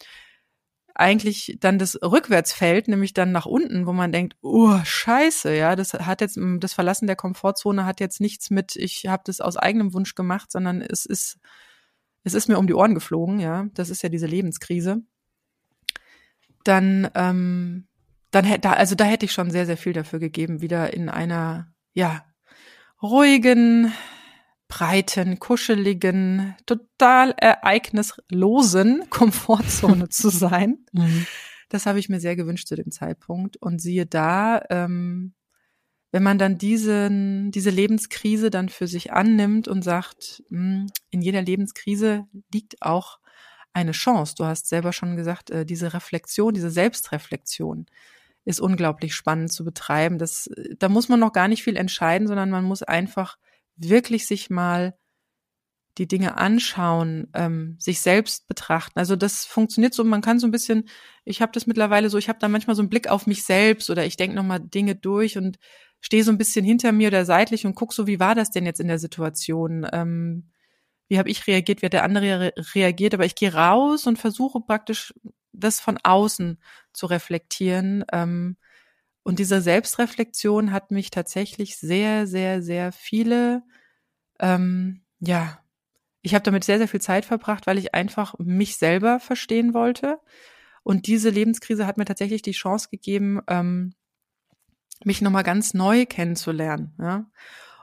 eigentlich 0.96 1.58
dann 1.60 1.78
das 1.78 2.02
Rückwärtsfeld, 2.02 2.88
nämlich 2.88 3.14
dann 3.14 3.30
nach 3.30 3.46
unten, 3.46 3.86
wo 3.86 3.92
man 3.92 4.10
denkt, 4.10 4.36
oh 4.42 4.80
Scheiße, 4.82 5.54
ja, 5.54 5.76
das 5.76 5.92
hat 5.92 6.20
jetzt 6.22 6.36
das 6.58 6.72
Verlassen 6.72 7.06
der 7.06 7.14
Komfortzone 7.14 7.86
hat 7.86 8.00
jetzt 8.00 8.20
nichts 8.20 8.50
mit, 8.50 8.74
ich 8.74 9.06
habe 9.06 9.22
das 9.26 9.40
aus 9.40 9.56
eigenem 9.56 9.94
Wunsch 9.94 10.16
gemacht, 10.16 10.50
sondern 10.50 10.82
es 10.82 11.06
ist 11.06 11.38
es 12.24 12.34
ist 12.34 12.48
mir 12.48 12.58
um 12.58 12.66
die 12.66 12.74
Ohren 12.74 12.94
geflogen, 12.94 13.38
ja, 13.38 13.66
das 13.74 13.90
ist 13.90 14.02
ja 14.02 14.08
diese 14.08 14.26
Lebenskrise. 14.26 15.02
Dann 16.64 17.08
ähm, 17.14 17.86
dann 18.32 18.44
hätte 18.44 18.70
also 18.70 18.96
da 18.96 19.04
hätte 19.04 19.26
ich 19.26 19.32
schon 19.32 19.52
sehr 19.52 19.66
sehr 19.66 19.76
viel 19.76 19.92
dafür 19.92 20.18
gegeben, 20.18 20.60
wieder 20.62 20.92
in 20.92 21.08
einer 21.08 21.72
ja 21.92 22.24
ruhigen 23.04 23.92
breiten, 24.66 25.38
kuscheligen, 25.38 26.56
total 26.66 27.32
ereignislosen 27.36 29.04
Komfortzone 29.10 30.08
zu 30.08 30.30
sein. 30.30 30.78
Mhm. 30.92 31.26
Das 31.70 31.86
habe 31.86 31.98
ich 31.98 32.08
mir 32.08 32.20
sehr 32.20 32.36
gewünscht 32.36 32.68
zu 32.68 32.76
dem 32.76 32.92
Zeitpunkt. 32.92 33.56
Und 33.56 33.80
siehe 33.80 34.06
da, 34.06 34.62
ähm, 34.70 35.34
wenn 36.12 36.22
man 36.22 36.38
dann 36.38 36.56
diesen, 36.56 37.50
diese 37.50 37.70
Lebenskrise 37.70 38.50
dann 38.50 38.68
für 38.68 38.86
sich 38.86 39.12
annimmt 39.12 39.66
und 39.66 39.82
sagt, 39.82 40.44
mh, 40.50 40.58
hm, 40.58 40.86
in 41.10 41.20
jeder 41.20 41.42
Lebenskrise 41.42 42.26
liegt 42.52 42.80
auch 42.80 43.18
eine 43.72 43.90
Chance. 43.90 44.34
Du 44.38 44.44
hast 44.44 44.68
selber 44.68 44.92
schon 44.92 45.16
gesagt, 45.16 45.50
äh, 45.50 45.66
diese 45.66 45.94
Reflexion, 45.94 46.54
diese 46.54 46.70
Selbstreflexion 46.70 47.86
ist 48.44 48.60
unglaublich 48.60 49.14
spannend 49.14 49.52
zu 49.52 49.64
betreiben. 49.64 50.18
Das, 50.18 50.50
da 50.78 50.88
muss 50.88 51.08
man 51.08 51.20
noch 51.20 51.32
gar 51.32 51.48
nicht 51.48 51.62
viel 51.62 51.76
entscheiden, 51.76 52.28
sondern 52.28 52.50
man 52.50 52.64
muss 52.64 52.82
einfach 52.82 53.36
wirklich 53.76 54.26
sich 54.26 54.50
mal 54.50 54.94
die 55.98 56.08
Dinge 56.08 56.36
anschauen, 56.36 57.28
ähm, 57.34 57.76
sich 57.78 58.00
selbst 58.00 58.48
betrachten. 58.48 58.98
Also 58.98 59.14
das 59.14 59.44
funktioniert 59.44 59.94
so, 59.94 60.02
man 60.02 60.22
kann 60.22 60.40
so 60.40 60.46
ein 60.46 60.50
bisschen, 60.50 60.88
ich 61.24 61.40
habe 61.40 61.52
das 61.52 61.66
mittlerweile 61.66 62.10
so, 62.10 62.18
ich 62.18 62.28
habe 62.28 62.40
da 62.40 62.48
manchmal 62.48 62.74
so 62.74 62.82
einen 62.82 62.90
Blick 62.90 63.08
auf 63.08 63.26
mich 63.26 63.44
selbst 63.44 63.90
oder 63.90 64.04
ich 64.04 64.16
denke 64.16 64.34
nochmal 64.34 64.60
Dinge 64.60 64.96
durch 64.96 65.38
und 65.38 65.58
stehe 66.00 66.24
so 66.24 66.32
ein 66.32 66.38
bisschen 66.38 66.64
hinter 66.64 66.90
mir 66.92 67.08
oder 67.08 67.24
seitlich 67.24 67.64
und 67.64 67.76
guck 67.76 67.92
so, 67.92 68.06
wie 68.06 68.18
war 68.18 68.34
das 68.34 68.50
denn 68.50 68.66
jetzt 68.66 68.80
in 68.80 68.88
der 68.88 68.98
Situation? 68.98 69.86
Ähm, 69.92 70.50
wie 71.08 71.18
habe 71.18 71.30
ich 71.30 71.46
reagiert, 71.46 71.80
wie 71.82 71.86
hat 71.86 71.92
der 71.92 72.04
andere 72.04 72.40
re 72.40 72.52
reagiert? 72.74 73.14
Aber 73.14 73.24
ich 73.24 73.36
gehe 73.36 73.54
raus 73.54 74.06
und 74.06 74.18
versuche 74.18 74.60
praktisch 74.60 75.14
das 75.52 75.80
von 75.80 75.98
außen 76.02 76.58
zu 76.94 77.06
reflektieren. 77.06 78.04
Ähm, 78.12 78.56
und 79.22 79.38
diese 79.38 79.60
Selbstreflexion 79.60 80.72
hat 80.72 80.90
mich 80.90 81.10
tatsächlich 81.10 81.76
sehr, 81.76 82.26
sehr, 82.26 82.62
sehr 82.62 82.92
viele, 82.92 83.62
ähm, 84.38 85.02
ja, 85.18 85.58
ich 86.22 86.34
habe 86.34 86.42
damit 86.42 86.64
sehr, 86.64 86.78
sehr 86.78 86.88
viel 86.88 87.00
Zeit 87.00 87.24
verbracht, 87.24 87.66
weil 87.66 87.78
ich 87.78 87.94
einfach 87.94 88.34
mich 88.38 88.76
selber 88.76 89.20
verstehen 89.20 89.74
wollte. 89.74 90.18
Und 90.82 91.06
diese 91.06 91.30
Lebenskrise 91.30 91.86
hat 91.86 91.98
mir 91.98 92.04
tatsächlich 92.04 92.42
die 92.42 92.52
Chance 92.52 92.88
gegeben, 92.90 93.40
ähm, 93.46 93.94
mich 95.04 95.20
nochmal 95.22 95.42
ganz 95.42 95.74
neu 95.74 96.06
kennenzulernen. 96.06 96.94
Ja? 96.98 97.30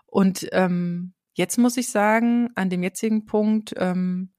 Und 0.06 0.48
ähm, 0.52 1.14
jetzt 1.34 1.58
muss 1.58 1.78
ich 1.78 1.90
sagen, 1.90 2.50
an 2.56 2.70
dem 2.70 2.84
jetzigen 2.84 3.26
Punkt 3.26 3.74
ähm, 3.78 4.32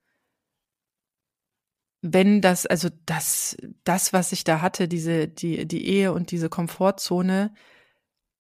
wenn 2.02 2.40
das, 2.40 2.66
also 2.66 2.88
das, 3.06 3.56
das, 3.84 4.12
was 4.12 4.32
ich 4.32 4.42
da 4.42 4.60
hatte, 4.60 4.88
diese, 4.88 5.28
die, 5.28 5.66
die 5.66 5.86
Ehe 5.86 6.12
und 6.12 6.32
diese 6.32 6.48
Komfortzone, 6.48 7.54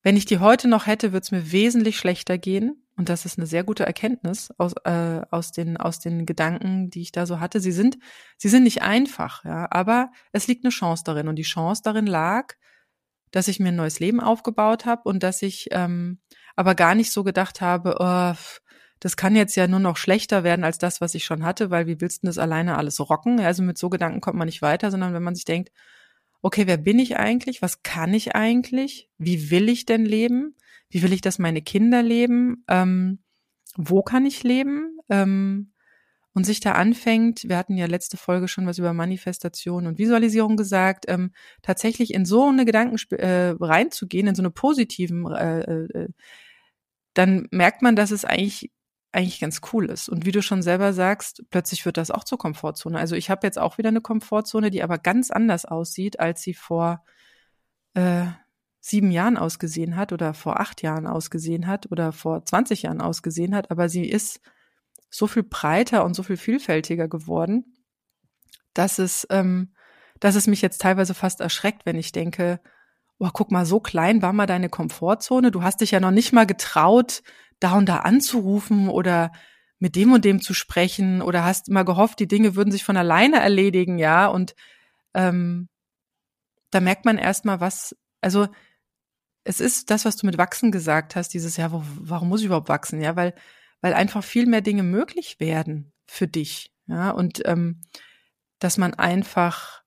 wenn 0.02 0.16
ich 0.16 0.26
die 0.26 0.38
heute 0.38 0.66
noch 0.66 0.88
hätte, 0.88 1.12
würde 1.12 1.22
es 1.22 1.30
mir 1.30 1.52
wesentlich 1.52 1.96
schlechter 1.96 2.38
gehen. 2.38 2.84
Und 2.96 3.08
das 3.08 3.24
ist 3.24 3.38
eine 3.38 3.46
sehr 3.46 3.62
gute 3.64 3.86
Erkenntnis 3.86 4.52
aus, 4.58 4.74
äh, 4.84 5.22
aus, 5.30 5.52
den, 5.52 5.76
aus 5.76 6.00
den 6.00 6.26
Gedanken, 6.26 6.90
die 6.90 7.02
ich 7.02 7.12
da 7.12 7.24
so 7.24 7.38
hatte. 7.38 7.60
Sie 7.60 7.72
sind, 7.72 7.98
sie 8.36 8.48
sind 8.48 8.64
nicht 8.64 8.82
einfach, 8.82 9.44
ja, 9.44 9.68
aber 9.70 10.10
es 10.32 10.48
liegt 10.48 10.64
eine 10.64 10.70
Chance 10.70 11.04
darin. 11.06 11.28
Und 11.28 11.36
die 11.36 11.42
Chance 11.42 11.82
darin 11.84 12.06
lag, 12.06 12.54
dass 13.30 13.48
ich 13.48 13.60
mir 13.60 13.68
ein 13.68 13.76
neues 13.76 14.00
Leben 14.00 14.20
aufgebaut 14.20 14.86
habe 14.86 15.08
und 15.08 15.22
dass 15.22 15.40
ich 15.40 15.68
ähm, 15.70 16.20
aber 16.56 16.74
gar 16.74 16.94
nicht 16.94 17.12
so 17.12 17.22
gedacht 17.22 17.60
habe, 17.60 17.96
oh, 17.98 18.34
das 19.02 19.16
kann 19.16 19.34
jetzt 19.34 19.56
ja 19.56 19.66
nur 19.66 19.80
noch 19.80 19.96
schlechter 19.96 20.44
werden 20.44 20.62
als 20.62 20.78
das, 20.78 21.00
was 21.00 21.16
ich 21.16 21.24
schon 21.24 21.44
hatte, 21.44 21.70
weil 21.70 21.88
wie 21.88 22.00
willst 22.00 22.22
du 22.22 22.28
das 22.28 22.38
alleine 22.38 22.78
alles 22.78 23.00
rocken? 23.00 23.40
Also 23.40 23.64
mit 23.64 23.76
so 23.76 23.90
Gedanken 23.90 24.20
kommt 24.20 24.38
man 24.38 24.46
nicht 24.46 24.62
weiter, 24.62 24.92
sondern 24.92 25.12
wenn 25.12 25.24
man 25.24 25.34
sich 25.34 25.44
denkt, 25.44 25.72
okay, 26.40 26.68
wer 26.68 26.76
bin 26.76 27.00
ich 27.00 27.16
eigentlich? 27.16 27.62
Was 27.62 27.82
kann 27.82 28.14
ich 28.14 28.36
eigentlich? 28.36 29.10
Wie 29.18 29.50
will 29.50 29.68
ich 29.68 29.86
denn 29.86 30.04
leben? 30.04 30.54
Wie 30.88 31.02
will 31.02 31.12
ich, 31.12 31.20
dass 31.20 31.40
meine 31.40 31.62
Kinder 31.62 32.00
leben? 32.00 32.64
Ähm, 32.68 33.18
wo 33.76 34.02
kann 34.02 34.24
ich 34.24 34.44
leben? 34.44 34.98
Ähm, 35.08 35.72
und 36.32 36.44
sich 36.44 36.60
da 36.60 36.72
anfängt, 36.72 37.48
wir 37.48 37.56
hatten 37.56 37.76
ja 37.76 37.86
letzte 37.86 38.16
Folge 38.16 38.46
schon 38.46 38.66
was 38.66 38.78
über 38.78 38.92
Manifestation 38.92 39.88
und 39.88 39.98
Visualisierung 39.98 40.56
gesagt, 40.56 41.06
ähm, 41.08 41.32
tatsächlich 41.60 42.14
in 42.14 42.24
so 42.24 42.48
eine 42.48 42.64
Gedanken 42.64 42.96
äh, 43.16 43.56
reinzugehen, 43.58 44.28
in 44.28 44.36
so 44.36 44.42
eine 44.42 44.52
positiven, 44.52 45.26
äh, 45.32 45.60
äh, 45.60 46.08
dann 47.14 47.48
merkt 47.50 47.82
man, 47.82 47.96
dass 47.96 48.12
es 48.12 48.24
eigentlich 48.24 48.70
eigentlich 49.12 49.40
ganz 49.40 49.60
cool 49.72 49.90
ist. 49.90 50.08
Und 50.08 50.24
wie 50.24 50.32
du 50.32 50.42
schon 50.42 50.62
selber 50.62 50.92
sagst, 50.92 51.44
plötzlich 51.50 51.84
wird 51.84 51.98
das 51.98 52.10
auch 52.10 52.24
zur 52.24 52.38
Komfortzone. 52.38 52.98
Also 52.98 53.14
ich 53.14 53.30
habe 53.30 53.46
jetzt 53.46 53.58
auch 53.58 53.78
wieder 53.78 53.90
eine 53.90 54.00
Komfortzone, 54.00 54.70
die 54.70 54.82
aber 54.82 54.98
ganz 54.98 55.30
anders 55.30 55.66
aussieht, 55.66 56.18
als 56.18 56.42
sie 56.42 56.54
vor 56.54 57.04
äh, 57.94 58.26
sieben 58.80 59.10
Jahren 59.10 59.36
ausgesehen 59.36 59.96
hat 59.96 60.12
oder 60.12 60.32
vor 60.34 60.60
acht 60.60 60.82
Jahren 60.82 61.06
ausgesehen 61.06 61.66
hat 61.66 61.92
oder 61.92 62.12
vor 62.12 62.44
20 62.44 62.82
Jahren 62.82 63.02
ausgesehen 63.02 63.54
hat. 63.54 63.70
Aber 63.70 63.88
sie 63.88 64.08
ist 64.08 64.40
so 65.10 65.26
viel 65.26 65.42
breiter 65.42 66.04
und 66.04 66.14
so 66.14 66.22
viel 66.22 66.38
vielfältiger 66.38 67.06
geworden, 67.06 67.76
dass 68.72 68.98
es, 68.98 69.26
ähm, 69.30 69.74
dass 70.20 70.36
es 70.36 70.46
mich 70.46 70.62
jetzt 70.62 70.80
teilweise 70.80 71.12
fast 71.12 71.40
erschreckt, 71.40 71.84
wenn 71.84 71.98
ich 71.98 72.12
denke, 72.12 72.60
oh, 73.18 73.28
guck 73.32 73.52
mal, 73.52 73.66
so 73.66 73.78
klein 73.78 74.22
war 74.22 74.32
mal 74.32 74.46
deine 74.46 74.70
Komfortzone. 74.70 75.50
Du 75.50 75.62
hast 75.62 75.82
dich 75.82 75.90
ja 75.90 76.00
noch 76.00 76.10
nicht 76.10 76.32
mal 76.32 76.46
getraut, 76.46 77.22
da 77.62 77.74
und 77.74 77.88
da 77.88 77.98
anzurufen 77.98 78.88
oder 78.88 79.32
mit 79.78 79.96
dem 79.96 80.12
und 80.12 80.24
dem 80.24 80.40
zu 80.40 80.54
sprechen 80.54 81.22
oder 81.22 81.44
hast 81.44 81.68
immer 81.68 81.84
gehofft, 81.84 82.20
die 82.20 82.28
Dinge 82.28 82.54
würden 82.54 82.70
sich 82.70 82.84
von 82.84 82.96
alleine 82.96 83.40
erledigen, 83.40 83.98
ja. 83.98 84.26
Und 84.26 84.54
ähm, 85.14 85.68
da 86.70 86.80
merkt 86.80 87.04
man 87.04 87.18
erstmal, 87.18 87.60
was, 87.60 87.96
also 88.20 88.48
es 89.44 89.60
ist 89.60 89.90
das, 89.90 90.04
was 90.04 90.16
du 90.16 90.26
mit 90.26 90.38
Wachsen 90.38 90.70
gesagt 90.70 91.16
hast, 91.16 91.30
dieses, 91.30 91.56
ja, 91.56 91.72
wo, 91.72 91.82
warum 91.84 92.28
muss 92.28 92.40
ich 92.40 92.46
überhaupt 92.46 92.68
wachsen? 92.68 93.00
Ja, 93.00 93.16
weil, 93.16 93.34
weil 93.80 93.94
einfach 93.94 94.22
viel 94.22 94.46
mehr 94.46 94.60
Dinge 94.60 94.84
möglich 94.84 95.40
werden 95.40 95.92
für 96.06 96.28
dich. 96.28 96.72
Ja, 96.86 97.10
und 97.10 97.42
ähm, 97.46 97.80
dass 98.58 98.78
man 98.78 98.94
einfach 98.94 99.81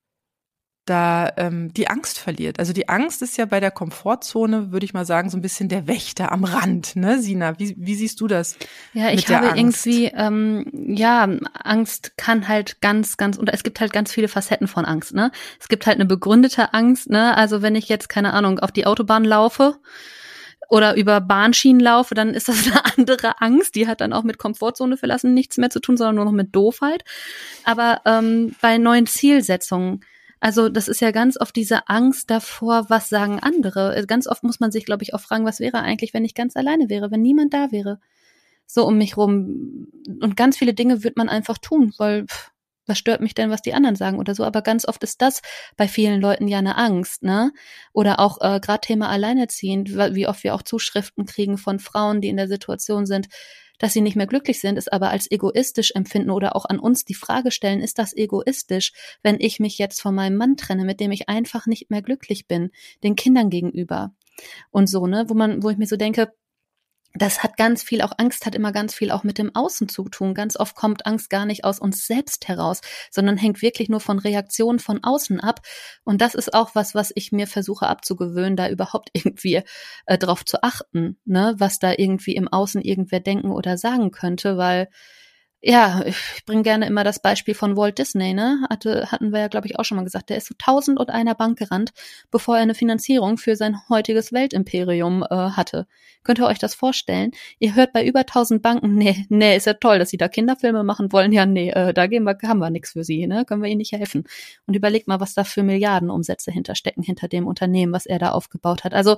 da 0.86 1.32
ähm, 1.38 1.74
die 1.74 1.88
Angst 1.88 2.20
verliert. 2.20 2.60
Also 2.60 2.72
die 2.72 2.90
Angst 2.90 3.22
ist 3.22 3.38
ja 3.38 3.46
bei 3.46 3.60
der 3.60 3.72
Komfortzone, 3.72 4.72
würde 4.72 4.86
ich 4.86 4.94
mal 4.94 5.06
sagen, 5.06 5.30
so 5.30 5.38
ein 5.38 5.42
bisschen 5.42 5.68
der 5.68 5.88
Wächter 5.88 6.32
am 6.32 6.44
Rand, 6.44 6.96
ne, 6.96 7.20
Sina? 7.20 7.58
Wie, 7.60 7.76
wie 7.78 7.96
siehst 7.96 8.22
du 8.22 8.28
das? 8.28 8.58
Ja, 8.94 9.10
ich 9.10 9.28
habe 9.30 9.58
irgendwie, 9.58 10.06
ähm, 10.16 10.66
ja, 10.74 11.28
Angst 11.64 12.18
kann 12.18 12.48
halt 12.48 12.82
ganz, 12.82 13.18
ganz, 13.18 13.38
und 13.38 13.50
es 13.52 13.64
gibt 13.64 13.80
halt 13.80 13.94
ganz 13.94 14.12
viele 14.12 14.28
Facetten 14.28 14.68
von 14.68 14.86
Angst, 14.86 15.14
ne? 15.14 15.32
Es 15.60 15.68
gibt 15.68 15.88
halt 15.88 15.96
eine 15.96 16.06
begründete 16.06 16.74
Angst, 16.74 17.10
ne? 17.10 17.36
Also 17.36 17.62
wenn 17.62 17.76
ich 17.76 17.90
jetzt, 17.90 18.08
keine 18.08 18.34
Ahnung, 18.34 18.60
auf 18.60 18.72
die 18.72 18.86
Autobahn 18.86 19.26
laufe, 19.26 19.80
oder 20.68 20.96
über 20.96 21.22
Bahnschienen 21.22 21.80
laufe, 21.80 22.16
dann 22.16 22.34
ist 22.34 22.48
das 22.48 22.66
eine 22.68 22.86
andere 22.98 23.42
Angst. 23.42 23.76
Die 23.76 23.88
hat 23.88 24.02
dann 24.02 24.14
auch 24.14 24.24
mit 24.24 24.38
Komfortzone 24.38 24.98
verlassen 24.98 25.34
nichts 25.34 25.58
mehr 25.58 25.70
zu 25.70 25.80
tun, 25.80 25.98
sondern 25.98 26.16
nur 26.16 26.26
noch 26.26 26.32
mit 26.32 26.56
Doofheit. 26.56 27.04
Aber 27.64 28.02
ähm, 28.06 28.56
bei 28.62 28.78
neuen 28.78 29.06
Zielsetzungen, 29.06 30.02
also 30.40 30.70
das 30.70 30.88
ist 30.88 31.02
ja 31.02 31.12
ganz 31.12 31.40
oft 31.40 31.56
diese 31.56 31.88
Angst 31.90 32.30
davor, 32.30 32.86
was 32.90 33.10
sagen 33.10 33.40
andere. 33.42 34.06
Ganz 34.08 34.28
oft 34.28 34.44
muss 34.44 34.60
man 34.60 34.72
sich, 34.72 34.86
glaube 34.86 35.04
ich, 35.04 35.14
auch 35.14 35.22
fragen, 35.22 35.46
was 35.46 35.60
wäre 35.60 35.80
eigentlich, 35.82 36.14
wenn 36.14 36.26
ich 36.26 36.36
ganz 36.36 36.56
alleine 36.56 36.90
wäre, 36.90 37.12
wenn 37.12 37.22
niemand 37.22 37.54
da 37.54 37.72
wäre. 37.72 38.00
so 38.68 38.86
um 38.86 38.98
mich 38.98 39.18
rum. 39.18 39.88
Und 40.22 40.36
ganz 40.38 40.58
viele 40.58 40.74
Dinge 40.74 41.04
wird 41.04 41.18
man 41.18 41.30
einfach 41.30 41.58
tun, 41.58 41.94
weil 41.98 42.26
pff, 42.26 42.52
was 42.88 42.98
stört 42.98 43.22
mich 43.22 43.34
denn, 43.34 43.50
was 43.50 43.62
die 43.62 43.74
anderen 43.74 43.96
sagen 43.96 44.20
oder 44.20 44.36
so. 44.36 44.44
Aber 44.44 44.62
ganz 44.62 44.88
oft 44.88 45.04
ist 45.04 45.22
das 45.22 45.42
bei 45.78 45.88
vielen 45.88 46.22
Leuten 46.22 46.48
ja 46.48 46.60
eine 46.60 46.78
Angst, 46.78 47.24
ne? 47.24 47.52
Oder 47.94 48.20
auch 48.20 48.40
äh, 48.42 48.60
gerade 48.60 48.82
Thema 48.82 49.10
Alleinerziehend, 49.10 49.96
wie 49.96 50.28
oft 50.28 50.44
wir 50.44 50.56
auch 50.56 50.64
Zuschriften 50.64 51.26
kriegen 51.26 51.58
von 51.58 51.80
Frauen, 51.80 52.22
die 52.22 52.30
in 52.30 52.38
der 52.38 52.48
Situation 52.48 53.06
sind, 53.06 53.28
dass 53.80 53.94
sie 53.94 54.02
nicht 54.02 54.16
mehr 54.16 54.28
glücklich 54.28 54.60
sind, 54.60 54.78
es 54.78 54.88
aber 54.88 55.10
als 55.10 55.30
egoistisch 55.30 55.92
empfinden 55.96 56.30
oder 56.30 56.56
auch 56.56 56.66
an 56.66 56.80
uns 56.80 57.06
die 57.06 57.14
Frage 57.14 57.52
stellen, 57.52 57.82
ist 57.82 58.00
das 58.00 58.16
egoistisch, 58.16 58.94
wenn 59.24 59.38
ich 59.40 59.60
mich 59.60 59.78
jetzt 59.78 60.02
von 60.02 60.16
meinem 60.16 60.38
Mann 60.38 60.58
trenne, 60.58 60.86
mit 60.86 61.00
dem 61.00 61.12
ich 61.12 61.30
einfach 61.30 61.66
nicht 61.68 61.90
mehr 61.90 62.02
glücklich 62.02 62.48
bin, 62.48 62.72
den 63.04 63.16
Kindern 63.16 63.50
gegenüber 63.50 64.14
und 64.72 64.88
so, 64.88 65.08
ne? 65.08 65.26
Wo 65.28 65.34
man, 65.34 65.64
wo 65.64 65.70
ich 65.70 65.78
mir 65.78 65.88
so 65.88 65.96
denke, 65.98 66.34
das 67.16 67.44
hat 67.44 67.58
ganz 67.58 67.82
viel, 67.82 68.02
auch 68.02 68.12
Angst 68.18 68.46
hat 68.46 68.56
immer 68.56 68.72
ganz 68.72 68.94
viel 68.94 69.12
auch 69.12 69.24
mit 69.24 69.38
dem 69.38 69.56
Außen 69.56 69.88
zu 69.88 70.10
tun. 70.10 70.34
Ganz 70.34 70.58
oft 70.58 70.76
kommt 70.76 71.06
Angst 71.06 71.30
gar 71.30 71.46
nicht 71.46 71.64
aus 71.64 71.80
uns 71.80 72.06
selbst 72.06 72.48
heraus, 72.48 72.82
sondern 73.10 73.38
hängt 73.38 73.62
wirklich 73.62 73.90
nur 73.90 74.02
von 74.02 74.20
Reaktionen 74.20 74.80
von 74.80 75.04
außen 75.04 75.40
ab. 75.40 75.62
Und 76.04 76.22
das 76.22 76.36
ist 76.36 76.54
auch 76.54 76.76
was, 76.76 76.94
was 76.94 77.12
ich 77.16 77.32
mir 77.32 77.48
versuche 77.48 77.88
abzugewöhnen, 77.88 78.58
da 78.58 78.70
überhaupt 78.70 79.10
irgendwie 79.14 79.62
äh, 80.06 80.18
drauf 80.18 80.46
zu 80.46 80.62
achten, 80.62 81.18
ne, 81.26 81.56
was 81.58 81.80
da 81.80 81.94
irgendwie 81.98 82.36
im 82.36 82.48
Außen 82.48 82.82
irgendwer 82.82 83.22
denken 83.22 83.52
oder 83.52 83.78
sagen 83.78 84.12
könnte, 84.12 84.58
weil 84.58 84.90
ja, 85.68 86.04
ich 86.06 86.46
bringe 86.46 86.62
gerne 86.62 86.86
immer 86.86 87.04
das 87.04 87.20
Beispiel 87.20 87.56
von 87.56 87.76
Walt 87.76 87.98
Disney, 87.98 88.36
ne? 88.36 88.60
Hatte, 88.70 89.12
hatten 89.12 89.32
wir 89.32 89.40
ja, 89.40 89.48
glaube 89.48 89.66
ich, 89.66 89.80
auch 89.80 89.84
schon 89.84 89.96
mal 89.98 90.04
gesagt. 90.04 90.30
Der 90.30 90.38
ist 90.38 90.46
so 90.46 90.54
tausend 90.60 91.00
und 91.00 91.10
einer 91.10 91.34
Bank 91.34 91.58
gerannt, 91.58 91.92
bevor 92.30 92.58
er 92.58 92.62
eine 92.62 92.76
Finanzierung 92.76 93.40
für 93.40 93.56
sein 93.56 93.76
heutiges 93.90 94.32
Weltimperium 94.32 95.24
äh, 95.24 95.36
hatte. 95.36 95.88
Könnt 96.24 96.38
ihr 96.38 96.46
euch 96.46 96.60
das 96.60 96.76
vorstellen? 96.76 97.32
Ihr 97.58 97.74
hört 97.74 97.94
bei 97.94 98.06
über 98.06 98.28
tausend 98.28 98.62
Banken, 98.62 98.94
nee, 98.96 99.26
nee, 99.30 99.58
ist 99.58 99.66
ja 99.66 99.74
toll, 99.74 99.98
dass 99.98 100.12
sie 100.12 100.18
da 100.18 100.28
Kinderfilme 100.28 100.84
machen 100.84 101.12
wollen. 101.12 101.32
Ja, 101.32 101.48
nee, 101.48 101.72
äh, 101.72 101.96
da 101.96 102.06
gehen 102.06 102.26
wir, 102.26 102.38
haben 102.44 102.60
wir 102.60 102.70
nichts 102.70 102.92
für 102.92 103.04
sie, 103.04 103.26
ne? 103.26 103.44
Können 103.44 103.64
wir 103.64 103.70
ihnen 103.70 103.80
nicht 103.80 103.94
helfen. 103.94 104.26
Und 104.68 104.76
überlegt 104.76 105.08
mal, 105.08 105.20
was 105.20 105.34
da 105.34 105.44
für 105.44 105.64
Milliardenumsätze 105.64 106.52
hinterstecken 106.52 107.02
hinter 107.02 107.28
dem 107.28 107.48
Unternehmen, 107.48 107.92
was 107.92 108.06
er 108.06 108.20
da 108.20 108.34
aufgebaut 108.34 108.84
hat. 108.84 108.94
Also 108.94 109.18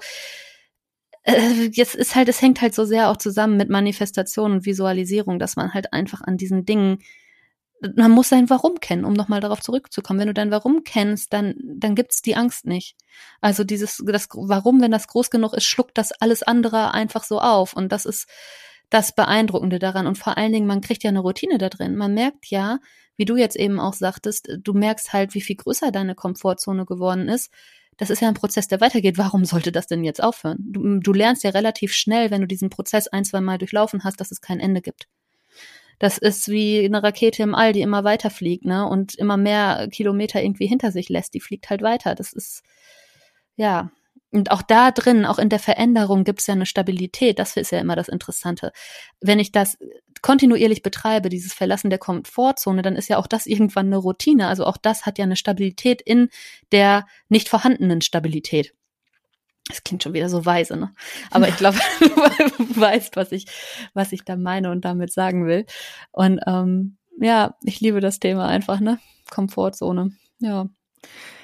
äh, 1.28 1.70
jetzt 1.74 1.96
ist 1.96 2.16
halt, 2.16 2.30
es 2.30 2.42
hängt 2.42 2.62
halt 2.62 2.74
so 2.74 2.86
sehr 2.86 3.10
auch 3.10 3.18
zusammen 3.18 3.58
mit 3.58 3.70
Manifestation 3.70 4.54
und 4.54 4.66
Visualisierung, 4.66 5.40
dass 5.40 5.58
man 5.58 5.74
halt 5.74 5.92
einfach 5.94 6.22
an 6.22 6.38
diesen 6.38 6.66
Dingen, 6.66 7.00
man 7.96 8.12
muss 8.12 8.30
sein 8.30 8.50
Warum 8.50 8.80
kennen, 8.80 9.06
um 9.06 9.14
nochmal 9.14 9.42
darauf 9.42 9.62
zurückzukommen. 9.62 10.20
Wenn 10.22 10.28
du 10.28 10.34
dein 10.34 10.52
Warum 10.52 10.84
kennst, 10.84 11.34
dann, 11.34 11.56
dann 11.62 11.96
gibt's 11.96 12.22
die 12.22 12.36
Angst 12.36 12.66
nicht. 12.66 12.96
Also 13.42 13.64
dieses, 13.66 14.02
das 14.08 14.30
Warum, 14.32 14.82
wenn 14.82 14.92
das 14.92 15.08
groß 15.08 15.30
genug 15.30 15.54
ist, 15.54 15.66
schluckt 15.66 15.98
das 15.98 16.14
alles 16.14 16.44
andere 16.44 16.94
einfach 16.94 17.24
so 17.24 17.40
auf. 17.40 17.74
Und 17.74 17.92
das 17.92 18.06
ist 18.06 18.28
das 18.90 19.14
Beeindruckende 19.14 19.80
daran. 19.80 20.08
Und 20.08 20.18
vor 20.18 20.38
allen 20.38 20.54
Dingen, 20.54 20.66
man 20.66 20.82
kriegt 20.82 21.04
ja 21.04 21.10
eine 21.10 21.20
Routine 21.20 21.58
da 21.58 21.70
drin. 21.70 21.98
Man 21.98 22.14
merkt 22.14 22.48
ja, 22.48 22.80
wie 23.18 23.26
du 23.26 23.36
jetzt 23.36 23.58
eben 23.58 23.80
auch 23.80 23.94
sagtest, 23.94 24.50
du 24.60 24.74
merkst 24.74 25.12
halt, 25.12 25.34
wie 25.34 25.42
viel 25.42 25.58
größer 25.58 25.92
deine 25.92 26.16
Komfortzone 26.16 26.86
geworden 26.86 27.28
ist 27.28 27.52
das 27.98 28.10
ist 28.12 28.22
ja 28.22 28.28
ein 28.28 28.36
Prozess, 28.36 28.68
der 28.68 28.80
weitergeht. 28.80 29.18
Warum 29.18 29.44
sollte 29.44 29.72
das 29.72 29.88
denn 29.88 30.04
jetzt 30.04 30.24
aufhören? 30.24 30.58
Du, 30.60 31.00
du 31.00 31.14
lernst 31.14 31.44
ja 31.44 31.50
relativ 31.50 31.94
schnell, 31.94 32.32
wenn 32.32 32.42
du 32.42 32.48
diesen 32.48 32.70
Prozess 32.70 33.08
ein, 33.08 33.26
zwei 33.26 33.42
Mal 33.42 33.58
durchlaufen 33.58 34.04
hast, 34.04 34.22
dass 34.22 34.32
es 34.32 34.42
kein 34.42 34.60
Ende 34.60 34.82
gibt. 34.82 35.08
Das 36.00 36.20
ist 36.20 36.48
wie 36.48 36.86
eine 36.86 37.02
Rakete 37.02 37.42
im 37.42 37.56
All, 37.56 37.74
die 37.74 37.82
immer 37.82 38.04
weiter 38.04 38.30
fliegt, 38.30 38.66
ne? 38.66 38.88
Und 38.88 39.16
immer 39.16 39.36
mehr 39.36 39.88
Kilometer 39.92 40.44
irgendwie 40.44 40.68
hinter 40.68 40.92
sich 40.92 41.10
lässt. 41.10 41.34
Die 41.34 41.40
fliegt 41.40 41.72
halt 41.72 41.82
weiter. 41.82 42.14
Das 42.14 42.34
ist, 42.34 42.62
ja, 43.56 43.92
und 44.32 44.52
auch 44.52 44.62
da 44.62 44.92
drin, 44.92 45.26
auch 45.26 45.40
in 45.40 45.50
der 45.50 45.60
Veränderung 45.60 46.24
gibt 46.24 46.42
es 46.42 46.48
ja 46.48 46.54
eine 46.54 46.66
Stabilität. 46.66 47.40
Das 47.40 47.56
ist 47.56 47.72
ja 47.72 47.80
immer 47.80 47.96
das 47.96 48.10
Interessante. 48.10 48.72
Wenn 49.22 49.40
ich 49.40 49.52
das 49.52 49.78
kontinuierlich 50.22 50.84
betreibe, 50.84 51.30
dieses 51.30 51.54
Verlassen 51.54 51.90
der 51.90 52.00
Komfortzone, 52.00 52.82
dann 52.82 52.96
ist 52.96 53.08
ja 53.08 53.18
auch 53.18 53.28
das 53.28 53.46
irgendwann 53.46 53.88
eine 53.88 53.98
Routine. 53.98 54.48
Also 54.48 54.66
auch 54.66 54.78
das 54.78 55.06
hat 55.06 55.18
ja 55.18 55.24
eine 55.24 55.38
Stabilität 55.38 56.02
in 56.02 56.30
der 56.72 57.08
nicht 57.30 57.48
vorhandenen 57.48 58.02
Stabilität. 58.02 58.74
Das 59.70 59.84
klingt 59.84 60.04
schon 60.04 60.14
wieder 60.14 60.30
so 60.30 60.46
weise, 60.46 60.78
ne? 60.78 60.94
Aber 61.30 61.48
ich 61.48 61.58
glaube, 61.58 61.78
du 62.00 62.80
weißt, 62.80 63.16
was 63.16 63.32
ich, 63.32 63.46
was 63.94 64.12
ich 64.12 64.24
da 64.24 64.36
meine 64.36 64.72
und 64.72 64.84
damit 64.86 65.12
sagen 65.12 65.46
will. 65.46 65.66
Und 66.12 66.40
ähm, 66.48 66.98
ja, 67.20 67.56
ich 67.64 67.80
liebe 67.80 68.02
das 68.02 68.20
Thema 68.20 68.48
einfach, 68.48 68.80
ne? 68.80 69.00
Komfortzone. 69.30 70.12
Ja. 70.40 70.68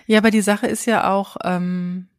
Ja, 0.06 0.18
aber 0.20 0.32
die 0.32 0.42
Sache 0.42 0.68
ist 0.68 0.86
ja 0.86 1.12
auch, 1.14 1.38
ähm, 1.44 2.10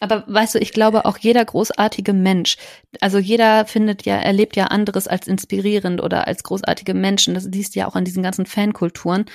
aber 0.00 0.24
weißt 0.26 0.56
du, 0.56 0.58
ich 0.58 0.72
glaube 0.72 1.04
auch 1.04 1.18
jeder 1.18 1.44
großartige 1.44 2.12
Mensch, 2.12 2.56
also 3.00 3.18
jeder 3.18 3.64
findet 3.66 4.04
ja, 4.04 4.16
erlebt 4.16 4.56
ja 4.56 4.66
anderes 4.66 5.08
als 5.08 5.26
inspirierend 5.26 6.02
oder 6.02 6.26
als 6.26 6.42
großartige 6.42 6.94
Menschen. 6.94 7.34
Das 7.34 7.44
liest 7.44 7.74
ja 7.74 7.86
auch 7.86 7.94
an 7.94 8.04
diesen 8.04 8.22
ganzen 8.22 8.46
Fankulturen. 8.46 9.26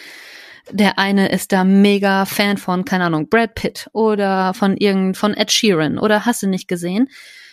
Der 0.72 1.00
eine 1.00 1.30
ist 1.30 1.52
da 1.52 1.64
mega 1.64 2.26
Fan 2.26 2.58
von, 2.58 2.86
keine 2.86 3.06
Ahnung, 3.06 3.30
Brad 3.30 3.56
Pitt 3.56 3.90
oder 3.94 4.54
von 4.54 4.78
irgend, 4.78 5.18
von 5.18 5.34
Ed 5.34 5.52
Sheeran 5.52 5.98
oder 5.98 6.26
hast 6.26 6.44
du 6.44 6.48
nicht 6.48 6.68
gesehen? 6.68 7.10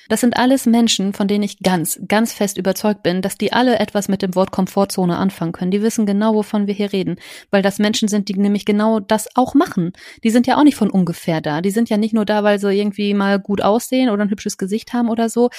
Das 0.08 0.20
sind 0.20 0.36
alles 0.36 0.66
Menschen, 0.66 1.12
von 1.12 1.28
denen 1.28 1.44
ich 1.44 1.58
ganz, 1.60 2.00
ganz 2.06 2.32
fest 2.32 2.58
überzeugt 2.58 3.02
bin, 3.02 3.22
dass 3.22 3.38
die 3.38 3.52
alle 3.52 3.78
etwas 3.78 4.08
mit 4.08 4.22
dem 4.22 4.34
Wort 4.34 4.52
Komfortzone 4.52 5.16
anfangen 5.16 5.52
können. 5.52 5.70
Die 5.70 5.82
wissen 5.82 6.06
genau, 6.06 6.34
wovon 6.34 6.66
wir 6.66 6.74
hier 6.74 6.92
reden, 6.92 7.16
weil 7.50 7.62
das 7.62 7.78
Menschen 7.78 8.08
sind, 8.08 8.28
die 8.28 8.34
nämlich 8.34 8.64
genau 8.64 9.00
das 9.00 9.28
auch 9.34 9.54
machen. 9.54 9.92
Die 10.22 10.30
sind 10.30 10.46
ja 10.46 10.58
auch 10.58 10.64
nicht 10.64 10.76
von 10.76 10.90
ungefähr 10.90 11.40
da. 11.40 11.60
Die 11.60 11.70
sind 11.70 11.88
ja 11.88 11.96
nicht 11.96 12.14
nur 12.14 12.24
da, 12.24 12.44
weil 12.44 12.58
sie 12.58 12.72
irgendwie 12.72 13.14
mal 13.14 13.38
gut 13.38 13.62
aussehen 13.62 14.10
oder 14.10 14.22
ein 14.22 14.30
hübsches 14.30 14.58
Gesicht 14.58 14.92
haben 14.92 15.08
oder 15.08 15.28
so. 15.28 15.50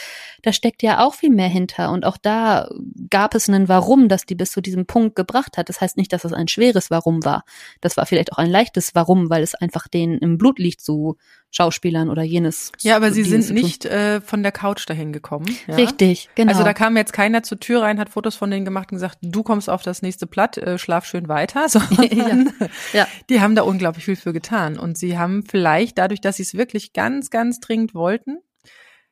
Da 0.44 0.54
steckt 0.54 0.84
ja 0.84 1.04
auch 1.04 1.16
viel 1.16 1.32
mehr 1.32 1.50
hinter. 1.50 1.92
Und 1.92 2.06
auch 2.06 2.18
da 2.18 2.70
gab 3.10 3.36
es 3.36 3.50
einen 3.50 3.68
Warum, 3.68 4.08
das 4.08 4.26
die 4.26 4.36
bis 4.36 4.52
zu 4.52 4.62
diesem 4.62 4.86
Punkt 4.86 5.16
gebracht 5.16 5.58
hat. 5.58 5.70
Das 5.70 5.82
heißt 5.82 5.98
nicht, 5.98 6.14
dass 6.14 6.24
es 6.24 6.34
ein 6.34 6.48
schweres 6.48 6.90
Warum 6.90 7.26
war. 7.26 7.44
Das 7.82 7.98
war 7.98 8.06
vielleicht 8.06 8.32
auch 8.34 8.38
ein 8.38 8.50
leichtes 8.50 8.96
Warum, 8.96 9.30
weil 9.30 9.44
es 9.44 9.56
einfach 9.56 9.88
denen 9.88 10.20
im 10.20 10.38
Blut 10.38 10.60
liegt, 10.60 10.82
so 10.82 11.18
Schauspielern 11.52 12.10
oder 12.10 12.24
jenes. 12.24 12.72
Ja, 12.82 12.96
aber 12.98 13.12
sie 13.12 13.24
sind 13.24 13.50
nicht 13.52 13.86
äh, 13.86 14.22
von 14.22 14.44
der 14.44 14.52
Couch 14.52 14.88
dahin 14.88 15.14
gekommen. 15.14 15.48
Ja? 15.68 15.76
Richtig, 15.76 16.30
genau. 16.36 16.52
Also 16.52 16.64
da 16.64 16.74
kam 16.74 16.98
jetzt 16.98 17.14
keiner 17.14 17.42
zur 17.42 17.60
Tür 17.60 17.82
rein, 17.84 18.00
hat 18.00 18.10
Fotos 18.10 18.36
von 18.36 18.52
denen 18.52 18.66
gemacht 18.66 18.92
und 18.92 18.98
gesagt, 18.98 19.18
du 19.22 19.44
kommst 19.44 19.70
auf 19.70 19.82
das 19.82 20.02
nächste 20.02 20.28
Blatt, 20.28 20.58
äh, 20.58 20.78
schlaf 20.78 21.06
schön 21.06 21.28
weiter. 21.28 21.70
Sondern 21.70 22.54
ja. 22.60 22.68
ja. 22.94 23.08
die 23.30 23.42
haben 23.42 23.56
da 23.56 23.64
unglaublich 23.64 24.06
viel 24.06 24.16
für 24.16 24.34
getan. 24.34 24.78
Und 24.78 24.98
sie 24.98 25.18
haben 25.18 25.44
vielleicht 25.44 25.98
dadurch, 25.98 26.22
dass 26.22 26.38
sie 26.38 26.44
es 26.44 26.54
wirklich 26.54 26.94
ganz, 26.94 27.30
ganz 27.30 27.60
dringend 27.60 27.94
wollten, 27.94 28.40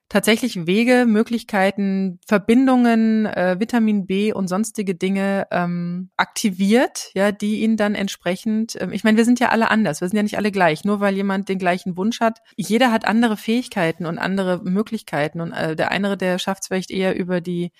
tatsächlich 0.09 0.67
Wege, 0.67 1.05
Möglichkeiten, 1.07 2.19
Verbindungen, 2.27 3.25
äh, 3.25 3.57
Vitamin 3.59 4.05
B 4.05 4.33
und 4.33 4.47
sonstige 4.47 4.95
Dinge 4.95 5.47
ähm, 5.51 6.09
aktiviert, 6.15 7.09
ja, 7.15 7.31
die 7.31 7.61
ihn 7.61 7.75
dann 7.75 7.95
entsprechend, 7.95 8.79
ähm, 8.79 8.91
ich 8.91 9.03
meine, 9.03 9.17
wir 9.17 9.25
sind 9.25 9.39
ja 9.39 9.49
alle 9.49 9.71
anders, 9.71 10.01
wir 10.01 10.07
sind 10.07 10.17
ja 10.17 10.23
nicht 10.23 10.37
alle 10.37 10.51
gleich, 10.51 10.85
nur 10.85 10.99
weil 10.99 11.15
jemand 11.15 11.49
den 11.49 11.57
gleichen 11.57 11.97
Wunsch 11.97 12.19
hat. 12.19 12.39
Jeder 12.55 12.91
hat 12.91 13.05
andere 13.05 13.35
Fähigkeiten 13.35 14.05
und 14.05 14.19
andere 14.19 14.61
Möglichkeiten 14.63 15.41
und 15.41 15.53
äh, 15.53 15.75
der 15.75 15.91
eine, 15.91 16.17
der 16.17 16.37
schafft 16.39 16.63
es 16.63 16.67
vielleicht 16.67 16.91
eher 16.91 17.15
über 17.15 17.41
die 17.41 17.71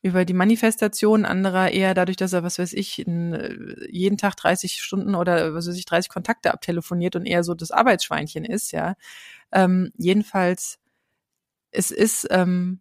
über 0.00 0.24
die 0.24 0.34
Manifestation, 0.34 1.24
anderer 1.24 1.70
eher 1.72 1.92
dadurch, 1.92 2.16
dass 2.16 2.32
er, 2.32 2.44
was 2.44 2.58
weiß 2.58 2.72
ich, 2.72 3.06
äh, 3.06 3.54
jeden 3.90 4.16
Tag 4.16 4.36
30 4.36 4.80
Stunden 4.80 5.14
oder 5.14 5.54
was 5.54 5.66
weiß 5.66 5.76
ich, 5.76 5.86
30 5.86 6.08
Kontakte 6.08 6.52
abtelefoniert 6.52 7.16
und 7.16 7.26
eher 7.26 7.42
so 7.42 7.54
das 7.54 7.72
Arbeitsschweinchen 7.72 8.44
ist, 8.44 8.72
ja. 8.72 8.94
Ähm, 9.52 9.90
jedenfalls 9.96 10.78
es 11.70 11.90
ist, 11.90 12.26
ähm, 12.30 12.80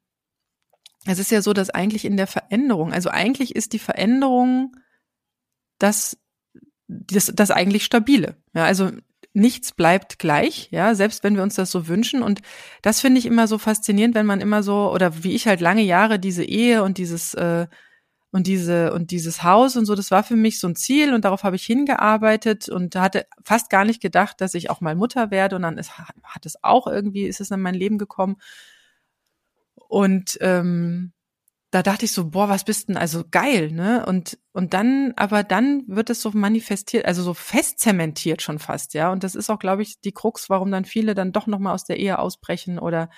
es 1.05 1.19
ist 1.19 1.31
ja 1.31 1.41
so, 1.41 1.53
dass 1.53 1.69
eigentlich 1.69 2.05
in 2.05 2.17
der 2.17 2.27
Veränderung, 2.27 2.91
also 2.91 3.09
eigentlich 3.09 3.55
ist 3.55 3.73
die 3.73 3.79
Veränderung 3.79 4.75
das, 5.79 6.17
das, 6.87 7.31
das 7.33 7.51
eigentlich 7.51 7.85
stabile. 7.85 8.35
Ja, 8.53 8.65
also 8.65 8.91
nichts 9.33 9.71
bleibt 9.71 10.19
gleich, 10.19 10.67
ja, 10.71 10.95
selbst 10.95 11.23
wenn 11.23 11.35
wir 11.35 11.43
uns 11.43 11.55
das 11.55 11.71
so 11.71 11.87
wünschen. 11.87 12.23
Und 12.23 12.41
das 12.81 12.99
finde 12.99 13.19
ich 13.19 13.25
immer 13.25 13.47
so 13.47 13.57
faszinierend, 13.57 14.15
wenn 14.15 14.25
man 14.25 14.41
immer 14.41 14.63
so, 14.63 14.91
oder 14.91 15.23
wie 15.23 15.35
ich 15.35 15.47
halt 15.47 15.61
lange 15.61 15.83
Jahre 15.83 16.19
diese 16.19 16.43
Ehe 16.43 16.83
und 16.83 16.97
dieses, 16.97 17.33
äh, 17.35 17.67
und 18.31 18.47
diese, 18.47 18.93
und 18.93 19.11
dieses 19.11 19.43
Haus 19.43 19.77
und 19.77 19.85
so, 19.85 19.95
das 19.95 20.11
war 20.11 20.23
für 20.23 20.35
mich 20.35 20.59
so 20.59 20.67
ein 20.67 20.75
Ziel 20.75 21.13
und 21.13 21.23
darauf 21.23 21.43
habe 21.43 21.55
ich 21.55 21.63
hingearbeitet 21.63 22.67
und 22.67 22.95
hatte 22.95 23.25
fast 23.43 23.69
gar 23.69 23.85
nicht 23.85 24.01
gedacht, 24.01 24.41
dass 24.41 24.53
ich 24.53 24.69
auch 24.69 24.81
mal 24.81 24.95
Mutter 24.95 25.31
werde. 25.31 25.55
Und 25.55 25.61
dann 25.61 25.77
ist, 25.77 25.97
hat 25.97 26.45
es 26.45 26.61
auch 26.63 26.87
irgendwie, 26.87 27.23
ist 27.25 27.39
es 27.39 27.51
in 27.51 27.61
mein 27.61 27.75
Leben 27.75 27.97
gekommen. 27.97 28.37
Und 29.87 30.37
ähm, 30.41 31.13
da 31.71 31.83
dachte 31.83 32.05
ich 32.05 32.11
so, 32.13 32.29
boah, 32.29 32.47
was 32.47 32.63
bist 32.63 32.87
denn 32.87 32.97
also 32.97 33.23
geil, 33.29 33.71
ne? 33.71 34.05
Und 34.05 34.37
und 34.53 34.73
dann, 34.73 35.13
aber 35.17 35.43
dann 35.43 35.83
wird 35.87 36.09
es 36.09 36.21
so 36.21 36.31
manifestiert, 36.33 37.05
also 37.05 37.21
so 37.23 37.33
festzementiert 37.33 38.41
schon 38.41 38.59
fast, 38.59 38.93
ja. 38.93 39.11
Und 39.11 39.23
das 39.23 39.35
ist 39.35 39.49
auch, 39.49 39.59
glaube 39.59 39.81
ich, 39.81 39.99
die 40.01 40.13
Krux, 40.13 40.49
warum 40.49 40.71
dann 40.71 40.85
viele 40.85 41.13
dann 41.13 41.33
doch 41.33 41.47
noch 41.47 41.59
mal 41.59 41.73
aus 41.73 41.83
der 41.83 41.97
Ehe 41.99 42.19
ausbrechen 42.19 42.79
oder 42.79 43.09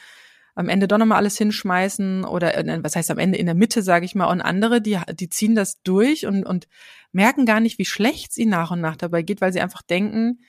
am 0.56 0.68
Ende 0.68 0.88
doch 0.88 0.98
noch 0.98 1.06
mal 1.06 1.16
alles 1.18 1.38
hinschmeißen 1.38 2.26
oder 2.26 2.58
äh, 2.58 2.80
was 2.84 2.96
heißt 2.96 3.12
am 3.12 3.20
Ende 3.20 3.38
in 3.38 3.46
der 3.46 3.56
Mitte, 3.56 3.84
sage 3.84 4.06
ich 4.06 4.16
mal. 4.16 4.26
Und 4.26 4.42
andere, 4.42 4.82
die 4.82 5.00
die 5.14 5.30
ziehen 5.30 5.56
das 5.56 5.82
durch 5.84 6.26
und 6.26 6.44
und 6.46 6.68
merken 7.12 7.46
gar 7.46 7.60
nicht, 7.60 7.78
wie 7.80 7.86
schlecht 7.86 8.34
sie 8.34 8.46
nach 8.46 8.72
und 8.72 8.82
nach 8.82 8.96
dabei 8.96 9.22
geht, 9.22 9.42
weil 9.42 9.54
sie 9.54 9.62
einfach 9.62 9.84
denken, 9.84 10.40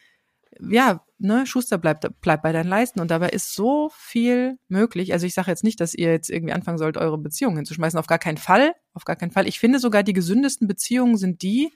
ja, 0.69 1.05
ne, 1.19 1.47
Schuster 1.47 1.79
bleibt 1.79 2.07
bleibt 2.21 2.43
bei 2.43 2.53
deinen 2.53 2.69
Leisten 2.69 3.01
und 3.01 3.11
dabei 3.11 3.29
ist 3.31 3.55
so 3.55 3.91
viel 3.95 4.59
möglich. 4.69 5.13
Also 5.13 5.27
ich 5.27 5.35
sage 5.35 5.51
jetzt 5.51 5.65
nicht, 5.65 5.81
dass 5.81 5.95
ihr 5.95 6.11
jetzt 6.11 6.31
irgendwie 6.31 6.53
anfangen 6.53 6.79
sollt, 6.79 6.97
eure 6.97 7.19
Beziehungen 7.19 7.57
hinzuschmeißen. 7.57 7.99
Auf 7.99 8.07
gar 8.07 8.19
keinen 8.19 8.39
Fall, 8.39 8.75
auf 8.95 9.05
gar 9.05 9.17
keinen 9.17 9.31
Fall. 9.31 9.47
Ich 9.47 9.59
finde 9.59 9.79
sogar 9.79 10.03
die 10.03 10.13
gesündesten 10.13 10.67
Beziehungen 10.67 11.17
sind 11.17 11.43
die, 11.43 11.73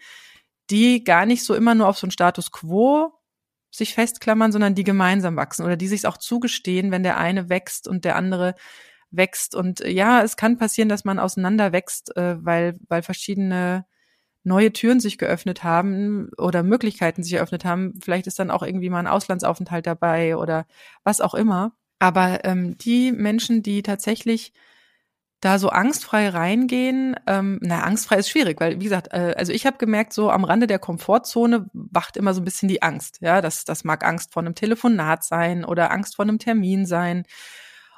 die 0.70 1.04
gar 1.04 1.26
nicht 1.26 1.44
so 1.44 1.54
immer 1.54 1.74
nur 1.74 1.88
auf 1.88 1.98
so 1.98 2.06
einen 2.06 2.12
Status 2.12 2.50
quo 2.50 3.12
sich 3.70 3.94
festklammern, 3.94 4.52
sondern 4.52 4.74
die 4.74 4.84
gemeinsam 4.84 5.36
wachsen 5.36 5.64
oder 5.64 5.76
die 5.76 5.88
sich 5.88 6.06
auch 6.06 6.16
zugestehen, 6.16 6.90
wenn 6.90 7.02
der 7.02 7.18
eine 7.18 7.48
wächst 7.48 7.88
und 7.88 8.04
der 8.04 8.16
andere 8.16 8.54
wächst. 9.10 9.54
Und 9.54 9.80
ja, 9.80 10.22
es 10.22 10.36
kann 10.36 10.58
passieren, 10.58 10.88
dass 10.88 11.04
man 11.04 11.18
auseinander 11.18 11.72
wächst, 11.72 12.16
äh, 12.16 12.36
weil, 12.44 12.78
weil 12.88 13.02
verschiedene 13.02 13.84
neue 14.44 14.72
Türen 14.72 15.00
sich 15.00 15.18
geöffnet 15.18 15.64
haben 15.64 16.30
oder 16.38 16.62
Möglichkeiten 16.62 17.22
sich 17.22 17.32
eröffnet 17.34 17.64
haben. 17.64 17.94
Vielleicht 18.02 18.26
ist 18.26 18.38
dann 18.38 18.50
auch 18.50 18.62
irgendwie 18.62 18.90
mal 18.90 19.00
ein 19.00 19.06
Auslandsaufenthalt 19.06 19.86
dabei 19.86 20.36
oder 20.36 20.66
was 21.02 21.20
auch 21.20 21.34
immer. 21.34 21.72
Aber 21.98 22.44
ähm, 22.44 22.76
die 22.78 23.12
Menschen, 23.12 23.62
die 23.62 23.82
tatsächlich 23.82 24.52
da 25.40 25.58
so 25.58 25.68
angstfrei 25.68 26.30
reingehen, 26.30 27.16
ähm, 27.26 27.58
na, 27.62 27.82
angstfrei 27.82 28.16
ist 28.16 28.30
schwierig, 28.30 28.60
weil, 28.60 28.80
wie 28.80 28.84
gesagt, 28.84 29.12
äh, 29.12 29.34
also 29.36 29.52
ich 29.52 29.66
habe 29.66 29.76
gemerkt, 29.76 30.12
so 30.14 30.30
am 30.30 30.44
Rande 30.44 30.66
der 30.66 30.78
Komfortzone 30.78 31.66
wacht 31.72 32.16
immer 32.16 32.32
so 32.32 32.40
ein 32.40 32.44
bisschen 32.44 32.68
die 32.68 32.82
Angst. 32.82 33.18
Ja, 33.20 33.42
das, 33.42 33.64
das 33.64 33.84
mag 33.84 34.04
Angst 34.04 34.32
vor 34.32 34.42
einem 34.42 34.54
Telefonat 34.54 35.22
sein 35.24 35.64
oder 35.64 35.90
Angst 35.90 36.16
vor 36.16 36.24
einem 36.24 36.38
Termin 36.38 36.86
sein 36.86 37.24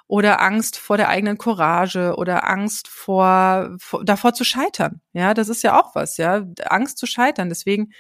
oder 0.09 0.41
Angst 0.41 0.79
vor 0.79 0.97
der 0.97 1.09
eigenen 1.09 1.39
Courage 1.39 2.15
oder 2.17 2.49
Angst 2.49 2.89
vor, 2.89 3.77
vor 3.79 4.05
davor 4.05 4.35
zu 4.35 4.45
scheitern. 4.45 5.01
Ja, 5.13 5.35
das 5.35 5.49
ist 5.49 5.63
ja 5.63 5.81
auch 5.81 5.95
was, 5.95 6.17
ja, 6.17 6.45
Angst 6.65 6.99
zu 6.99 7.07
scheitern. 7.07 7.49
Deswegen 7.49 7.91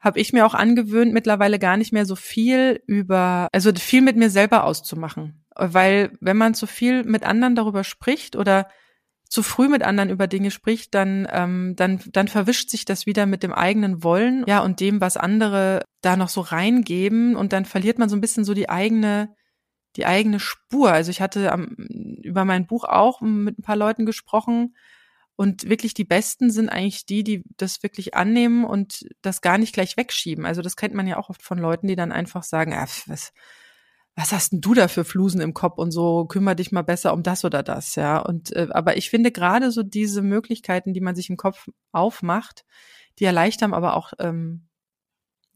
habe 0.00 0.20
ich 0.20 0.32
mir 0.32 0.46
auch 0.46 0.54
angewöhnt, 0.54 1.12
mittlerweile 1.12 1.58
gar 1.58 1.76
nicht 1.76 1.92
mehr 1.92 2.06
so 2.06 2.16
viel 2.16 2.82
über, 2.86 3.48
also 3.52 3.72
viel 3.74 4.02
mit 4.02 4.16
mir 4.16 4.30
selber 4.30 4.64
auszumachen. 4.64 5.44
Weil 5.54 6.12
wenn 6.20 6.36
man 6.36 6.54
zu 6.54 6.66
viel 6.66 7.02
mit 7.02 7.24
anderen 7.24 7.56
darüber 7.56 7.82
spricht 7.82 8.36
oder 8.36 8.68
zu 9.28 9.42
früh 9.42 9.68
mit 9.68 9.82
anderen 9.82 10.10
über 10.10 10.26
Dinge 10.26 10.50
spricht, 10.50 10.94
dann, 10.94 11.26
ähm, 11.30 11.74
dann, 11.76 12.00
dann 12.12 12.28
verwischt 12.28 12.70
sich 12.70 12.84
das 12.84 13.06
wieder 13.06 13.26
mit 13.26 13.42
dem 13.42 13.52
eigenen 13.52 14.02
Wollen, 14.02 14.44
ja, 14.46 14.60
und 14.60 14.80
dem, 14.80 15.00
was 15.00 15.16
andere 15.16 15.82
da 16.00 16.16
noch 16.16 16.28
so 16.28 16.40
reingeben 16.40 17.36
und 17.36 17.52
dann 17.52 17.64
verliert 17.64 17.98
man 17.98 18.08
so 18.08 18.16
ein 18.16 18.20
bisschen 18.20 18.44
so 18.44 18.54
die 18.54 18.70
eigene, 18.70 19.34
die 19.96 20.06
eigene 20.06 20.40
Spur. 20.40 20.92
Also 20.92 21.10
ich 21.10 21.20
hatte 21.20 21.52
am, 21.52 21.68
über 22.22 22.44
mein 22.44 22.66
Buch 22.66 22.84
auch 22.84 23.20
mit 23.20 23.58
ein 23.58 23.62
paar 23.62 23.76
Leuten 23.76 24.06
gesprochen 24.06 24.74
und 25.36 25.68
wirklich 25.68 25.94
die 25.94 26.04
Besten 26.04 26.50
sind 26.50 26.68
eigentlich 26.68 27.06
die, 27.06 27.22
die 27.22 27.44
das 27.56 27.82
wirklich 27.84 28.14
annehmen 28.14 28.64
und 28.64 29.06
das 29.22 29.40
gar 29.40 29.56
nicht 29.56 29.72
gleich 29.72 29.96
wegschieben. 29.96 30.44
Also 30.44 30.62
das 30.62 30.74
kennt 30.74 30.94
man 30.94 31.06
ja 31.06 31.16
auch 31.16 31.30
oft 31.30 31.42
von 31.42 31.58
Leuten, 31.58 31.86
die 31.86 31.94
dann 31.94 32.10
einfach 32.10 32.42
sagen, 32.42 32.74
ah, 32.74 32.88
was, 33.06 33.32
was 34.16 34.32
hast 34.32 34.50
denn 34.50 34.60
du 34.60 34.74
da 34.74 34.88
für 34.88 35.04
Flusen 35.04 35.40
im 35.40 35.54
Kopf 35.54 35.78
und 35.78 35.92
so, 35.92 36.24
kümmere 36.24 36.56
dich 36.56 36.72
mal 36.72 36.82
besser 36.82 37.12
um 37.12 37.22
das 37.22 37.44
oder 37.44 37.62
das, 37.62 37.94
ja. 37.94 38.18
Und 38.18 38.52
äh, 38.52 38.66
aber 38.70 38.96
ich 38.96 39.10
finde 39.10 39.30
gerade 39.30 39.70
so 39.70 39.84
diese 39.84 40.22
Möglichkeiten, 40.22 40.92
die 40.92 41.00
man 41.00 41.14
sich 41.14 41.30
im 41.30 41.36
Kopf 41.36 41.68
aufmacht, 41.92 42.64
die 43.20 43.24
erleichtern 43.24 43.74
aber 43.74 43.96
auch 43.96 44.12
ähm, 44.18 44.67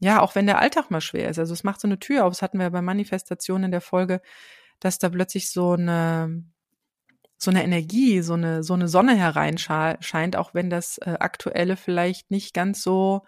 ja, 0.03 0.21
auch 0.21 0.35
wenn 0.35 0.45
der 0.47 0.59
Alltag 0.59 0.91
mal 0.91 0.99
schwer 0.99 1.29
ist. 1.29 1.39
Also 1.39 1.53
es 1.53 1.63
macht 1.63 1.79
so 1.79 1.87
eine 1.87 1.97
Tür 1.97 2.25
auf. 2.25 2.33
Das 2.33 2.41
hatten 2.41 2.59
wir 2.59 2.69
bei 2.69 2.81
Manifestationen 2.81 3.65
in 3.65 3.71
der 3.71 3.81
Folge, 3.81 4.21
dass 4.81 4.99
da 4.99 5.09
plötzlich 5.09 5.49
so 5.49 5.71
eine 5.71 6.43
so 7.37 7.51
eine 7.51 7.63
Energie, 7.63 8.21
so 8.21 8.33
eine 8.33 8.63
so 8.63 8.73
eine 8.73 8.89
Sonne 8.89 9.15
hereinscheint, 9.15 10.35
auch 10.35 10.53
wenn 10.53 10.69
das 10.69 10.97
äh, 10.97 11.15
aktuelle 11.19 11.77
vielleicht 11.77 12.31
nicht 12.31 12.53
ganz 12.53 12.83
so 12.83 13.23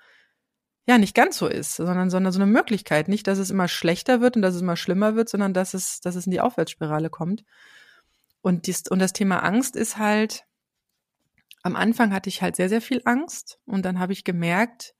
ja 0.86 0.98
nicht 0.98 1.16
ganz 1.16 1.38
so 1.38 1.48
ist, 1.48 1.76
sondern 1.78 2.10
sondern 2.10 2.34
so 2.34 2.42
eine 2.42 2.52
Möglichkeit, 2.52 3.08
nicht, 3.08 3.28
dass 3.28 3.40
es 3.40 3.52
immer 3.52 3.70
schlechter 3.70 4.20
wird 4.20 4.36
und 4.36 4.42
dass 4.42 4.56
es 4.56 4.62
immer 4.62 4.76
schlimmer 4.76 5.16
wird, 5.16 5.30
sondern 5.30 5.54
dass 5.54 5.74
es 5.74 6.02
dass 6.02 6.16
es 6.16 6.26
in 6.26 6.32
die 6.32 6.42
Aufwärtsspirale 6.42 7.10
kommt. 7.10 7.46
Und 8.42 8.68
dies, 8.68 8.84
und 8.90 9.00
das 9.00 9.14
Thema 9.14 9.40
Angst 9.44 9.78
ist 9.78 9.98
halt 9.98 10.44
am 11.64 11.78
Anfang 11.78 12.14
hatte 12.14 12.30
ich 12.30 12.42
halt 12.42 12.58
sehr 12.58 12.68
sehr 12.70 12.82
viel 12.82 13.02
Angst 13.06 13.60
und 13.66 13.86
dann 13.86 13.98
habe 14.00 14.12
ich 14.14 14.26
gemerkt, 14.26 14.94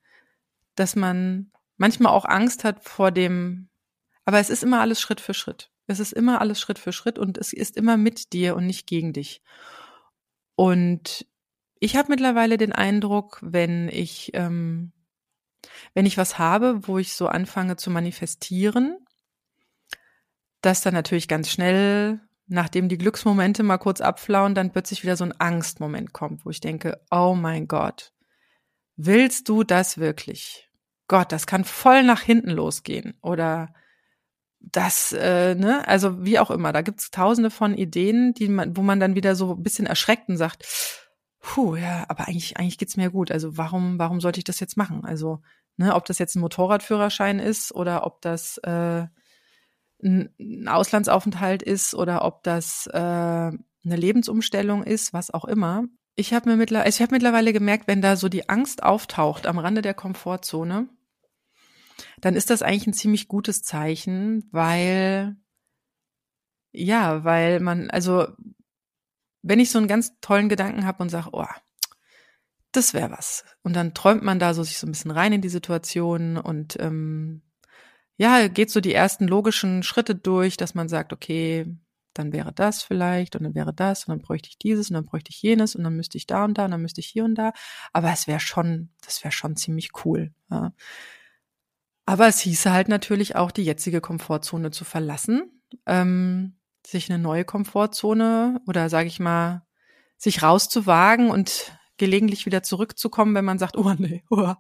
dass 0.76 0.96
man 0.96 1.52
manchmal 1.78 2.14
auch 2.14 2.26
Angst 2.26 2.64
hat 2.64 2.84
vor 2.84 3.12
dem, 3.12 3.70
aber 4.26 4.40
es 4.40 4.50
ist 4.50 4.64
immer 4.64 4.82
alles 4.82 5.00
Schritt 5.00 5.22
für 5.22 5.34
Schritt. 5.34 5.72
Es 5.88 6.00
ist 6.00 6.14
immer 6.14 6.42
alles 6.42 6.60
Schritt 6.60 6.80
für 6.80 6.92
Schritt 6.92 7.20
und 7.20 7.38
es 7.38 7.54
ist 7.54 7.78
immer 7.78 7.98
mit 7.98 8.34
dir 8.34 8.56
und 8.56 8.66
nicht 8.66 8.88
gegen 8.88 9.14
dich. 9.14 9.42
Und 10.56 11.28
ich 11.80 11.96
habe 11.96 12.10
mittlerweile 12.10 12.58
den 12.58 12.72
Eindruck, 12.72 13.40
wenn 13.42 13.90
ich, 13.90 14.32
ähm, 14.34 14.94
wenn 15.94 16.06
ich 16.06 16.18
was 16.18 16.40
habe, 16.40 16.88
wo 16.88 16.98
ich 16.98 17.14
so 17.14 17.28
anfange 17.28 17.76
zu 17.76 17.92
manifestieren, 17.92 18.98
dass 20.62 20.82
dann 20.82 20.94
natürlich 20.94 21.28
ganz 21.28 21.52
schnell, 21.52 22.20
nachdem 22.48 22.90
die 22.90 22.98
Glücksmomente 22.98 23.62
mal 23.62 23.78
kurz 23.78 24.02
abflauen, 24.02 24.56
dann 24.56 24.72
plötzlich 24.72 25.04
wieder 25.04 25.18
so 25.18 25.26
ein 25.26 25.40
Angstmoment 25.40 26.14
kommt, 26.14 26.46
wo 26.46 26.50
ich 26.50 26.62
denke, 26.62 27.00
oh 27.12 27.36
mein 27.36 27.68
Gott, 27.68 28.14
willst 28.96 29.50
du 29.50 29.64
das 29.64 29.98
wirklich? 29.98 30.65
Gott, 31.08 31.32
das 31.32 31.48
kann 31.48 31.64
voll 31.64 32.04
nach 32.04 32.22
hinten 32.22 32.50
losgehen 32.50 33.16
oder 33.22 33.74
das, 34.60 35.12
äh, 35.12 35.54
ne, 35.56 35.88
also 35.88 36.26
wie 36.26 36.40
auch 36.40 36.50
immer, 36.50 36.74
da 36.74 36.82
gibt's 36.82 37.12
tausende 37.12 37.52
von 37.52 37.76
Ideen, 37.76 38.34
die 38.34 38.48
man, 38.48 38.76
wo 38.76 38.82
man 38.82 39.00
dann 39.00 39.16
wieder 39.16 39.36
so 39.36 39.54
ein 39.54 39.64
bisschen 39.64 39.86
erschreckt 39.86 40.28
und 40.28 40.38
sagt, 40.38 40.66
puh, 41.40 41.76
ja, 41.76 42.06
aber 42.08 42.28
eigentlich, 42.28 42.58
eigentlich 42.58 42.80
geht's 42.80 42.98
mir 42.98 43.12
gut. 43.12 43.32
Also 43.32 43.58
warum, 43.58 44.00
warum 44.00 44.20
sollte 44.20 44.40
ich 44.40 44.44
das 44.44 44.60
jetzt 44.60 44.78
machen? 44.78 45.06
Also, 45.06 45.42
ne, 45.78 45.94
ob 45.94 46.06
das 46.06 46.18
jetzt 46.18 46.36
ein 46.36 46.42
Motorradführerschein 46.42 47.40
ist 47.40 47.74
oder 47.74 48.06
ob 48.06 48.22
das 48.22 48.58
äh, 48.60 49.06
ein 50.04 50.68
Auslandsaufenthalt 50.68 51.62
ist 51.64 51.94
oder 51.94 52.26
ob 52.26 52.44
das 52.44 52.88
äh, 52.88 52.98
eine 52.98 53.60
Lebensumstellung 53.84 54.84
ist, 54.84 55.14
was 55.14 55.32
auch 55.32 55.46
immer. 55.46 55.86
Ich 56.16 56.34
habe 56.34 56.50
mir 56.50 56.56
mittlerweile, 56.56 56.86
also 56.86 56.98
ich 56.98 57.02
habe 57.02 57.14
mittlerweile 57.14 57.54
gemerkt, 57.54 57.88
wenn 57.88 58.02
da 58.02 58.16
so 58.16 58.30
die 58.30 58.50
Angst 58.50 58.84
auftaucht 58.84 59.46
am 59.46 59.60
Rande 59.60 59.82
der 59.82 59.94
Komfortzone, 59.94 60.88
dann 62.22 62.36
ist 62.36 62.50
das 62.50 62.62
eigentlich 62.62 62.88
ein 62.88 62.94
ziemlich 62.94 63.28
gutes 63.28 63.64
Zeichen, 63.64 64.48
weil 64.52 65.36
ja, 66.72 67.24
weil 67.24 67.60
man, 67.62 67.90
also 67.90 68.28
wenn 69.42 69.60
ich 69.60 69.72
so 69.72 69.78
einen 69.78 69.88
ganz 69.88 70.20
tollen 70.22 70.50
Gedanken 70.50 70.86
habe 70.86 71.02
und 71.04 71.10
sage, 71.10 71.30
oh, 71.32 71.46
das 72.72 72.94
wäre 72.94 73.12
was. 73.12 73.46
Und 73.64 73.76
dann 73.76 73.94
träumt 73.94 74.24
man 74.24 74.40
da 74.40 74.54
so 74.54 74.64
sich 74.64 74.78
so 74.78 74.88
ein 74.88 74.92
bisschen 74.92 75.12
rein 75.12 75.34
in 75.34 75.42
die 75.42 75.50
Situation 75.50 76.38
und 76.38 76.78
ähm, 76.80 77.42
ja, 78.18 78.48
geht 78.48 78.72
so 78.72 78.82
die 78.82 78.94
ersten 78.94 79.28
logischen 79.28 79.84
Schritte 79.84 80.16
durch, 80.16 80.58
dass 80.58 80.76
man 80.76 80.90
sagt, 80.90 81.14
okay, 81.14 81.66
dann 82.14 82.32
wäre 82.34 82.54
das 82.54 82.82
vielleicht 82.82 83.36
und 83.36 83.44
dann 83.44 83.56
wäre 83.56 83.74
das 83.74 84.06
und 84.06 84.12
dann 84.14 84.22
bräuchte 84.22 84.50
ich 84.50 84.58
dieses 84.58 84.90
und 84.90 84.96
dann 84.96 85.06
bräuchte 85.06 85.32
ich 85.32 85.42
jenes 85.42 85.76
und 85.76 85.84
dann 85.84 85.96
müsste 85.96 86.18
ich 86.18 86.28
da 86.28 86.46
und 86.46 86.58
da 86.58 86.66
und 86.66 86.72
dann 86.72 86.82
müsste 86.82 87.02
ich 87.02 87.08
hier 87.08 87.26
und 87.26 87.36
da. 87.36 87.54
Aber 87.94 88.12
es 88.12 88.28
wäre 88.28 88.40
schon, 88.40 88.90
das 89.04 89.24
wäre 89.24 89.34
schon 89.34 89.56
ziemlich 89.58 89.92
cool. 90.06 90.34
Ja. 90.50 90.74
Aber 92.06 92.28
es 92.28 92.40
hieße 92.40 92.72
halt 92.72 92.88
natürlich 92.88 93.36
auch, 93.36 93.52
die 93.52 93.64
jetzige 93.64 94.02
Komfortzone 94.02 94.72
zu 94.72 94.86
verlassen, 94.86 95.62
ähm, 95.86 96.58
sich 96.86 97.12
eine 97.12 97.22
neue 97.22 97.46
Komfortzone 97.46 98.62
oder 98.68 98.90
sage 98.90 99.08
ich 99.08 99.20
mal, 99.20 99.66
sich 100.18 100.44
rauszuwagen 100.44 101.32
und 101.32 101.78
gelegentlich 101.98 102.46
wieder 102.46 102.62
zurückzukommen, 102.62 103.34
wenn 103.36 103.46
man 103.46 103.58
sagt, 103.58 103.78
oh 103.78 103.94
nee, 103.98 104.24
oh. 104.30 104.54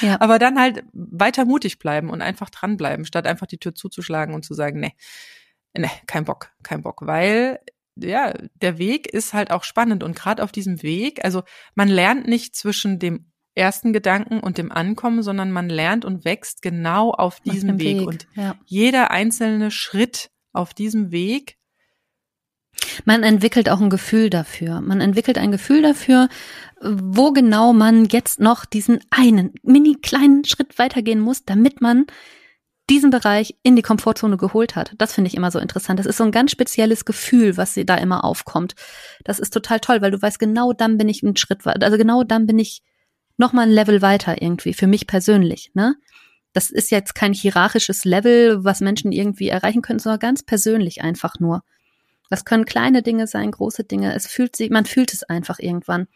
ja. 0.00 0.20
Aber 0.20 0.38
dann 0.38 0.58
halt 0.58 0.84
weiter 0.92 1.44
mutig 1.44 1.78
bleiben 1.78 2.10
und 2.10 2.22
einfach 2.22 2.50
dranbleiben, 2.50 3.04
statt 3.04 3.26
einfach 3.26 3.46
die 3.46 3.58
Tür 3.58 3.74
zuzuschlagen 3.74 4.34
und 4.34 4.44
zu 4.44 4.54
sagen, 4.54 4.80
nee, 4.80 4.94
nee, 5.74 5.90
kein 6.06 6.24
Bock, 6.24 6.50
kein 6.62 6.82
Bock, 6.82 7.06
weil 7.06 7.60
ja, 7.96 8.34
der 8.54 8.78
Weg 8.78 9.06
ist 9.06 9.32
halt 9.32 9.50
auch 9.50 9.64
spannend 9.64 10.02
und 10.02 10.16
gerade 10.16 10.42
auf 10.42 10.50
diesem 10.50 10.82
Weg, 10.82 11.24
also 11.24 11.42
man 11.74 11.88
lernt 11.88 12.26
nicht 12.26 12.56
zwischen 12.56 12.98
dem 12.98 13.31
ersten 13.54 13.92
Gedanken 13.92 14.40
und 14.40 14.58
dem 14.58 14.72
Ankommen, 14.72 15.22
sondern 15.22 15.52
man 15.52 15.68
lernt 15.68 16.04
und 16.04 16.24
wächst 16.24 16.62
genau 16.62 17.10
auf 17.10 17.40
diesem 17.40 17.78
Weg. 17.78 18.00
Weg. 18.00 18.06
Und 18.06 18.26
ja. 18.34 18.56
jeder 18.64 19.10
einzelne 19.10 19.70
Schritt 19.70 20.30
auf 20.52 20.74
diesem 20.74 21.10
Weg 21.10 21.58
man 23.04 23.22
entwickelt 23.22 23.68
auch 23.68 23.80
ein 23.80 23.90
Gefühl 23.90 24.30
dafür. 24.30 24.80
Man 24.80 25.00
entwickelt 25.00 25.38
ein 25.38 25.52
Gefühl 25.52 25.82
dafür, 25.82 26.28
wo 26.80 27.32
genau 27.32 27.72
man 27.72 28.06
jetzt 28.06 28.40
noch 28.40 28.64
diesen 28.64 29.00
einen 29.10 29.52
mini 29.62 29.96
kleinen 30.00 30.44
Schritt 30.44 30.78
weitergehen 30.78 31.20
muss, 31.20 31.44
damit 31.44 31.80
man 31.80 32.06
diesen 32.90 33.10
Bereich 33.10 33.54
in 33.62 33.76
die 33.76 33.82
Komfortzone 33.82 34.36
geholt 34.36 34.74
hat. 34.74 34.92
Das 34.98 35.14
finde 35.14 35.28
ich 35.28 35.36
immer 35.36 35.50
so 35.50 35.58
interessant. 35.58 35.98
Das 35.98 36.06
ist 36.06 36.16
so 36.16 36.24
ein 36.24 36.32
ganz 36.32 36.50
spezielles 36.50 37.04
Gefühl, 37.04 37.56
was 37.56 37.78
da 37.86 37.96
immer 37.96 38.24
aufkommt. 38.24 38.74
Das 39.24 39.38
ist 39.38 39.52
total 39.52 39.80
toll, 39.80 40.02
weil 40.02 40.10
du 40.10 40.20
weißt, 40.20 40.38
genau 40.38 40.72
dann 40.72 40.98
bin 40.98 41.08
ich 41.08 41.22
einen 41.22 41.36
Schritt 41.36 41.64
weiter, 41.64 41.86
also 41.86 41.96
genau 41.96 42.24
dann 42.24 42.46
bin 42.46 42.58
ich 42.58 42.82
noch 43.36 43.52
mal 43.52 43.62
ein 43.62 43.70
Level 43.70 44.02
weiter 44.02 44.40
irgendwie, 44.40 44.74
für 44.74 44.86
mich 44.86 45.06
persönlich, 45.06 45.70
ne? 45.74 45.96
Das 46.52 46.70
ist 46.70 46.90
jetzt 46.90 47.14
kein 47.14 47.32
hierarchisches 47.32 48.04
Level, 48.04 48.62
was 48.62 48.80
Menschen 48.80 49.10
irgendwie 49.10 49.48
erreichen 49.48 49.80
können, 49.80 49.98
sondern 49.98 50.20
ganz 50.20 50.42
persönlich 50.42 51.00
einfach 51.02 51.40
nur. 51.40 51.62
Das 52.28 52.44
können 52.44 52.66
kleine 52.66 53.02
Dinge 53.02 53.26
sein, 53.26 53.50
große 53.50 53.84
Dinge. 53.84 54.14
Es 54.14 54.26
fühlt 54.26 54.56
sich, 54.56 54.70
man 54.70 54.84
fühlt 54.84 55.12
es 55.12 55.22
einfach 55.22 55.58
irgendwann. 55.58 56.08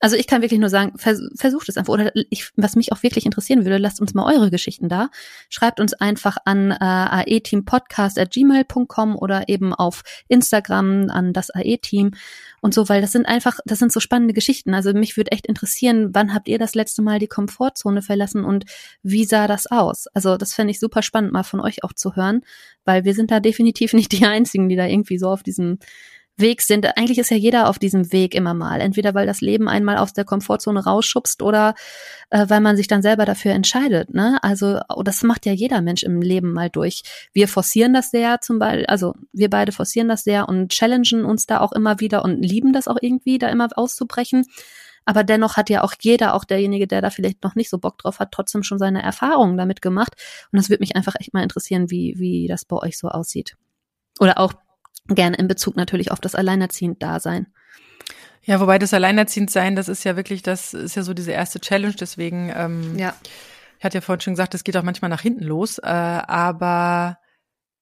Also 0.00 0.16
ich 0.16 0.26
kann 0.28 0.42
wirklich 0.42 0.60
nur 0.60 0.70
sagen, 0.70 0.96
vers 0.96 1.20
versucht 1.34 1.68
es 1.68 1.76
einfach. 1.76 1.92
Oder 1.92 2.12
ich, 2.30 2.52
was 2.56 2.76
mich 2.76 2.92
auch 2.92 3.02
wirklich 3.02 3.26
interessieren 3.26 3.64
würde, 3.64 3.78
lasst 3.78 4.00
uns 4.00 4.14
mal 4.14 4.32
eure 4.32 4.48
Geschichten 4.50 4.88
da. 4.88 5.10
Schreibt 5.48 5.80
uns 5.80 5.92
einfach 5.92 6.36
an 6.44 6.70
äh, 6.70 6.76
aeteampodcast.gmail.com 6.80 9.16
oder 9.16 9.48
eben 9.48 9.74
auf 9.74 10.02
Instagram 10.28 11.10
an 11.10 11.32
das 11.32 11.50
AE-Team 11.50 12.12
und 12.60 12.74
so, 12.74 12.88
weil 12.88 13.00
das 13.00 13.10
sind 13.12 13.26
einfach, 13.26 13.58
das 13.64 13.80
sind 13.80 13.92
so 13.92 14.00
spannende 14.00 14.34
Geschichten. 14.34 14.74
Also 14.74 14.92
mich 14.92 15.16
würde 15.16 15.32
echt 15.32 15.46
interessieren, 15.46 16.10
wann 16.12 16.34
habt 16.34 16.48
ihr 16.48 16.58
das 16.58 16.74
letzte 16.74 17.02
Mal 17.02 17.18
die 17.18 17.26
Komfortzone 17.26 18.02
verlassen 18.02 18.44
und 18.44 18.64
wie 19.02 19.24
sah 19.24 19.48
das 19.48 19.66
aus? 19.66 20.06
Also 20.08 20.36
das 20.36 20.52
fände 20.54 20.70
ich 20.70 20.80
super 20.80 21.02
spannend, 21.02 21.32
mal 21.32 21.42
von 21.42 21.60
euch 21.60 21.84
auch 21.84 21.92
zu 21.92 22.14
hören, 22.14 22.42
weil 22.84 23.04
wir 23.04 23.14
sind 23.14 23.30
da 23.30 23.40
definitiv 23.40 23.92
nicht 23.94 24.12
die 24.12 24.26
Einzigen, 24.26 24.68
die 24.68 24.76
da 24.76 24.86
irgendwie 24.86 25.18
so 25.18 25.28
auf 25.28 25.42
diesem 25.42 25.78
Weg 26.38 26.62
sind. 26.62 26.86
Eigentlich 26.96 27.18
ist 27.18 27.30
ja 27.30 27.36
jeder 27.36 27.68
auf 27.68 27.78
diesem 27.78 28.12
Weg 28.12 28.34
immer 28.34 28.54
mal. 28.54 28.80
Entweder 28.80 29.14
weil 29.14 29.26
das 29.26 29.40
Leben 29.40 29.68
einmal 29.68 29.98
aus 29.98 30.12
der 30.12 30.24
Komfortzone 30.24 30.84
rausschubst 30.84 31.42
oder 31.42 31.74
äh, 32.30 32.46
weil 32.48 32.60
man 32.60 32.76
sich 32.76 32.88
dann 32.88 33.02
selber 33.02 33.24
dafür 33.24 33.52
entscheidet. 33.52 34.14
Ne? 34.14 34.38
Also 34.42 34.80
oh, 34.88 35.02
das 35.02 35.22
macht 35.22 35.46
ja 35.46 35.52
jeder 35.52 35.80
Mensch 35.80 36.02
im 36.02 36.20
Leben 36.20 36.52
mal 36.52 36.70
durch. 36.70 37.02
Wir 37.32 37.48
forcieren 37.48 37.92
das 37.92 38.10
sehr 38.10 38.40
zum 38.40 38.58
Beispiel, 38.58 38.86
also 38.86 39.14
wir 39.32 39.50
beide 39.50 39.72
forcieren 39.72 40.08
das 40.08 40.24
sehr 40.24 40.48
und 40.48 40.70
challengen 40.70 41.24
uns 41.24 41.46
da 41.46 41.60
auch 41.60 41.72
immer 41.72 42.00
wieder 42.00 42.24
und 42.24 42.42
lieben 42.42 42.72
das 42.72 42.88
auch 42.88 42.98
irgendwie, 43.00 43.38
da 43.38 43.48
immer 43.48 43.68
auszubrechen. 43.74 44.44
Aber 45.08 45.24
dennoch 45.24 45.56
hat 45.56 45.70
ja 45.70 45.82
auch 45.84 45.94
jeder, 45.98 46.34
auch 46.34 46.44
derjenige, 46.44 46.86
der 46.86 47.00
da 47.00 47.08
vielleicht 47.08 47.42
noch 47.42 47.54
nicht 47.54 47.70
so 47.70 47.78
Bock 47.78 47.96
drauf 47.96 48.18
hat, 48.18 48.30
trotzdem 48.30 48.62
schon 48.62 48.78
seine 48.78 49.02
Erfahrungen 49.02 49.56
damit 49.56 49.80
gemacht. 49.80 50.12
Und 50.52 50.58
das 50.58 50.68
würde 50.68 50.82
mich 50.82 50.96
einfach 50.96 51.14
echt 51.18 51.32
mal 51.32 51.42
interessieren, 51.42 51.90
wie, 51.90 52.16
wie 52.18 52.46
das 52.46 52.66
bei 52.66 52.76
euch 52.76 52.98
so 52.98 53.08
aussieht. 53.08 53.56
Oder 54.20 54.38
auch 54.38 54.52
gerne 55.08 55.36
in 55.36 55.48
Bezug 55.48 55.76
natürlich 55.76 56.10
auf 56.10 56.20
das 56.20 56.34
Alleinerziehend-Dasein. 56.34 57.46
Ja, 58.42 58.60
wobei 58.60 58.78
das 58.78 58.94
Alleinerziehend-Sein, 58.94 59.76
das 59.76 59.88
ist 59.88 60.04
ja 60.04 60.16
wirklich, 60.16 60.42
das 60.42 60.72
ist 60.72 60.96
ja 60.96 61.02
so 61.02 61.12
diese 61.14 61.32
erste 61.32 61.60
Challenge, 61.60 61.94
deswegen, 61.98 62.52
ähm, 62.54 62.98
ja. 62.98 63.14
ich 63.78 63.84
hatte 63.84 63.98
ja 63.98 64.00
vorhin 64.00 64.20
schon 64.20 64.32
gesagt, 64.34 64.54
das 64.54 64.64
geht 64.64 64.76
auch 64.76 64.82
manchmal 64.82 65.10
nach 65.10 65.20
hinten 65.20 65.44
los, 65.44 65.78
äh, 65.78 65.86
aber 65.86 67.18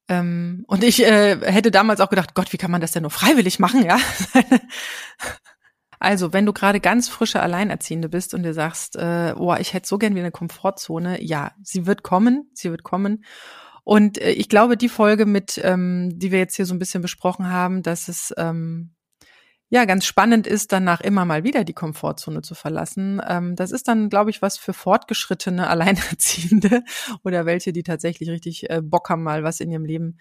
ähm, 0.08 0.64
und 0.66 0.84
ich 0.84 1.02
äh, 1.04 1.36
hätte 1.40 1.70
damals 1.70 2.00
auch 2.00 2.10
gedacht, 2.10 2.34
Gott, 2.34 2.52
wie 2.52 2.58
kann 2.58 2.70
man 2.70 2.80
das 2.80 2.92
denn 2.92 3.02
nur 3.02 3.10
freiwillig 3.10 3.58
machen, 3.58 3.84
ja? 3.84 3.98
also, 5.98 6.32
wenn 6.32 6.46
du 6.46 6.52
gerade 6.52 6.80
ganz 6.80 7.08
frische 7.08 7.40
Alleinerziehende 7.40 8.08
bist 8.08 8.32
und 8.32 8.44
dir 8.44 8.54
sagst, 8.54 8.96
äh, 8.96 9.34
oh, 9.36 9.54
ich 9.54 9.74
hätte 9.74 9.88
so 9.88 9.98
gern 9.98 10.14
wie 10.14 10.20
eine 10.20 10.30
Komfortzone, 10.30 11.22
ja, 11.22 11.52
sie 11.62 11.86
wird 11.86 12.02
kommen, 12.02 12.50
sie 12.54 12.70
wird 12.70 12.84
kommen. 12.84 13.24
Und 13.86 14.20
äh, 14.20 14.32
ich 14.32 14.48
glaube, 14.48 14.76
die 14.76 14.88
Folge 14.88 15.26
mit, 15.26 15.60
ähm, 15.62 16.10
die 16.18 16.32
wir 16.32 16.40
jetzt 16.40 16.56
hier 16.56 16.66
so 16.66 16.74
ein 16.74 16.80
bisschen 16.80 17.02
besprochen 17.02 17.48
haben, 17.48 17.84
dass 17.84 18.08
es 18.08 18.34
ähm, 18.36 18.96
ja 19.68 19.84
ganz 19.84 20.04
spannend 20.04 20.48
ist, 20.48 20.72
danach 20.72 21.00
immer 21.00 21.24
mal 21.24 21.44
wieder 21.44 21.62
die 21.62 21.72
Komfortzone 21.72 22.42
zu 22.42 22.56
verlassen. 22.56 23.22
Ähm, 23.24 23.54
das 23.54 23.70
ist 23.70 23.86
dann, 23.86 24.08
glaube 24.08 24.30
ich, 24.30 24.42
was 24.42 24.58
für 24.58 24.72
fortgeschrittene 24.72 25.68
Alleinerziehende 25.70 26.82
oder 27.22 27.46
welche, 27.46 27.72
die 27.72 27.84
tatsächlich 27.84 28.28
richtig 28.28 28.68
äh, 28.70 28.82
Bock 28.82 29.08
haben, 29.08 29.22
mal 29.22 29.44
was 29.44 29.60
in 29.60 29.70
ihrem 29.70 29.84
Leben 29.84 30.18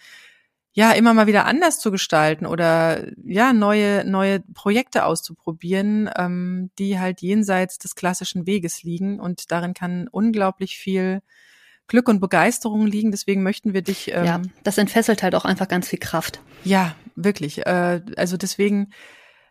ja 0.74 0.92
immer 0.92 1.16
mal 1.16 1.26
wieder 1.26 1.46
anders 1.46 1.80
zu 1.80 1.90
gestalten 1.90 2.46
oder 2.46 3.08
ja 3.24 3.52
neue 3.52 4.06
neue 4.06 4.42
Projekte 4.54 5.06
auszuprobieren, 5.06 6.08
ähm, 6.16 6.70
die 6.78 7.00
halt 7.00 7.22
jenseits 7.22 7.80
des 7.80 7.96
klassischen 7.96 8.46
Weges 8.46 8.84
liegen 8.84 9.20
und 9.20 9.52
darin 9.52 9.74
kann 9.74 10.08
unglaublich 10.08 10.78
viel 10.78 11.24
Glück 11.88 12.10
und 12.10 12.20
Begeisterung 12.20 12.88
liegen. 12.88 13.12
Deswegen 13.12 13.44
möchten 13.44 13.74
wir 13.74 13.82
dich. 13.82 14.12
Ähm, 14.14 14.26
ja, 14.26 14.42
das 14.64 14.78
entfesselt 14.78 15.24
halt 15.24 15.36
auch 15.36 15.46
einfach 15.46 15.68
ganz 15.68 15.88
viel 15.88 16.00
Kraft. 16.00 16.42
Ja, 16.64 16.96
wirklich. 17.16 17.66
Äh, 17.66 18.02
also 18.18 18.38
deswegen, 18.38 18.92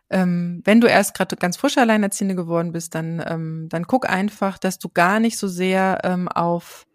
ähm, 0.09 0.61
wenn 0.65 0.81
du 0.81 0.87
erst 0.87 1.13
gerade 1.15 1.35
ganz 1.35 1.57
frisch 1.57 1.77
Alleinerziehende 1.77 2.35
geworden 2.35 2.71
bist, 2.71 2.95
dann, 2.95 3.23
ähm, 3.25 3.67
dann 3.69 3.87
guck 3.87 4.09
einfach, 4.09 4.57
dass 4.57 4.79
du 4.79 4.89
gar 4.89 5.19
nicht 5.19 5.37
so 5.37 5.47
sehr 5.47 5.99
ähm, 6.03 6.27
auf 6.27 6.85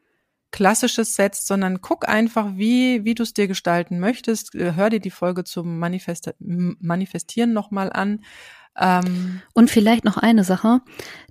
Klassisches 0.53 1.15
setzt, 1.15 1.47
sondern 1.47 1.81
guck 1.81 2.09
einfach, 2.09 2.57
wie, 2.57 3.05
wie 3.05 3.15
du 3.15 3.23
es 3.23 3.35
dir 3.35 3.47
gestalten 3.47 4.01
möchtest. 4.01 4.55
Äh, 4.55 4.75
hör 4.75 4.91
dir 4.91 5.01
die 5.01 5.11
Folge 5.11 5.45
zum 5.45 5.79
Manifest 5.79 6.35
Manifestieren 6.39 7.53
nochmal 7.53 7.93
an. 7.93 8.25
Ähm, 8.81 9.43
und 9.53 9.71
vielleicht 9.71 10.05
noch 10.05 10.17
eine 10.17 10.43
Sache. 10.43 10.81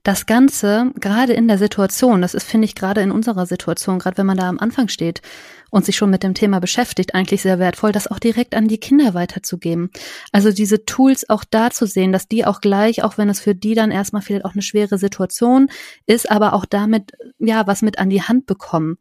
Das 0.03 0.25
Ganze, 0.25 0.91
gerade 0.95 1.33
in 1.33 1.47
der 1.47 1.57
Situation, 1.57 2.21
das 2.21 2.33
ist, 2.33 2.47
finde 2.47 2.65
ich, 2.65 2.75
gerade 2.75 3.01
in 3.01 3.11
unserer 3.11 3.45
Situation, 3.45 3.99
gerade 3.99 4.17
wenn 4.17 4.25
man 4.27 4.37
da 4.37 4.47
am 4.47 4.59
Anfang 4.59 4.87
steht 4.87 5.21
und 5.71 5.83
sich 5.83 5.97
schon 5.97 6.09
mit 6.09 6.23
dem 6.23 6.33
Thema 6.33 6.59
beschäftigt, 6.59 7.15
eigentlich 7.15 7.41
sehr 7.41 7.59
wertvoll, 7.59 7.91
das 7.91 8.07
auch 8.07 8.19
direkt 8.19 8.55
an 8.55 8.67
die 8.67 8.77
Kinder 8.77 9.13
weiterzugeben. 9.13 9.89
Also 10.31 10.51
diese 10.51 10.85
Tools 10.85 11.29
auch 11.29 11.43
da 11.43 11.69
zu 11.71 11.85
sehen, 11.85 12.11
dass 12.11 12.27
die 12.27 12.45
auch 12.45 12.61
gleich, 12.61 13.03
auch 13.03 13.17
wenn 13.17 13.29
es 13.29 13.39
für 13.39 13.55
die 13.55 13.75
dann 13.75 13.91
erstmal 13.91 14.21
vielleicht 14.21 14.45
auch 14.45 14.53
eine 14.53 14.61
schwere 14.61 14.97
Situation 14.97 15.69
ist, 16.05 16.31
aber 16.31 16.53
auch 16.53 16.65
damit, 16.65 17.11
ja, 17.39 17.67
was 17.67 17.81
mit 17.81 17.99
an 17.99 18.09
die 18.09 18.21
Hand 18.21 18.45
bekommen. 18.45 18.97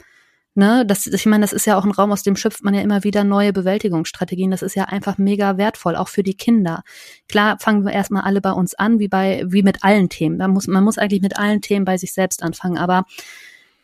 Ne, 0.58 0.84
das, 0.84 1.06
ich 1.06 1.24
meine, 1.24 1.42
das 1.42 1.52
ist 1.52 1.66
ja 1.66 1.78
auch 1.78 1.84
ein 1.84 1.92
Raum, 1.92 2.10
aus 2.10 2.24
dem 2.24 2.34
schöpft 2.34 2.64
man 2.64 2.74
ja 2.74 2.80
immer 2.80 3.04
wieder 3.04 3.22
neue 3.22 3.52
Bewältigungsstrategien. 3.52 4.50
Das 4.50 4.62
ist 4.62 4.74
ja 4.74 4.86
einfach 4.86 5.16
mega 5.16 5.56
wertvoll, 5.56 5.94
auch 5.94 6.08
für 6.08 6.24
die 6.24 6.34
Kinder. 6.34 6.82
Klar, 7.28 7.60
fangen 7.60 7.84
wir 7.84 7.92
erstmal 7.92 8.24
alle 8.24 8.40
bei 8.40 8.50
uns 8.50 8.74
an, 8.74 8.98
wie 8.98 9.06
bei, 9.06 9.44
wie 9.46 9.62
mit 9.62 9.84
allen 9.84 10.08
Themen. 10.08 10.36
Man 10.36 10.50
muss, 10.50 10.66
man 10.66 10.82
muss 10.82 10.98
eigentlich 10.98 11.22
mit 11.22 11.38
allen 11.38 11.60
Themen 11.60 11.84
bei 11.84 11.96
sich 11.96 12.12
selbst 12.12 12.42
anfangen, 12.42 12.76
aber 12.76 13.04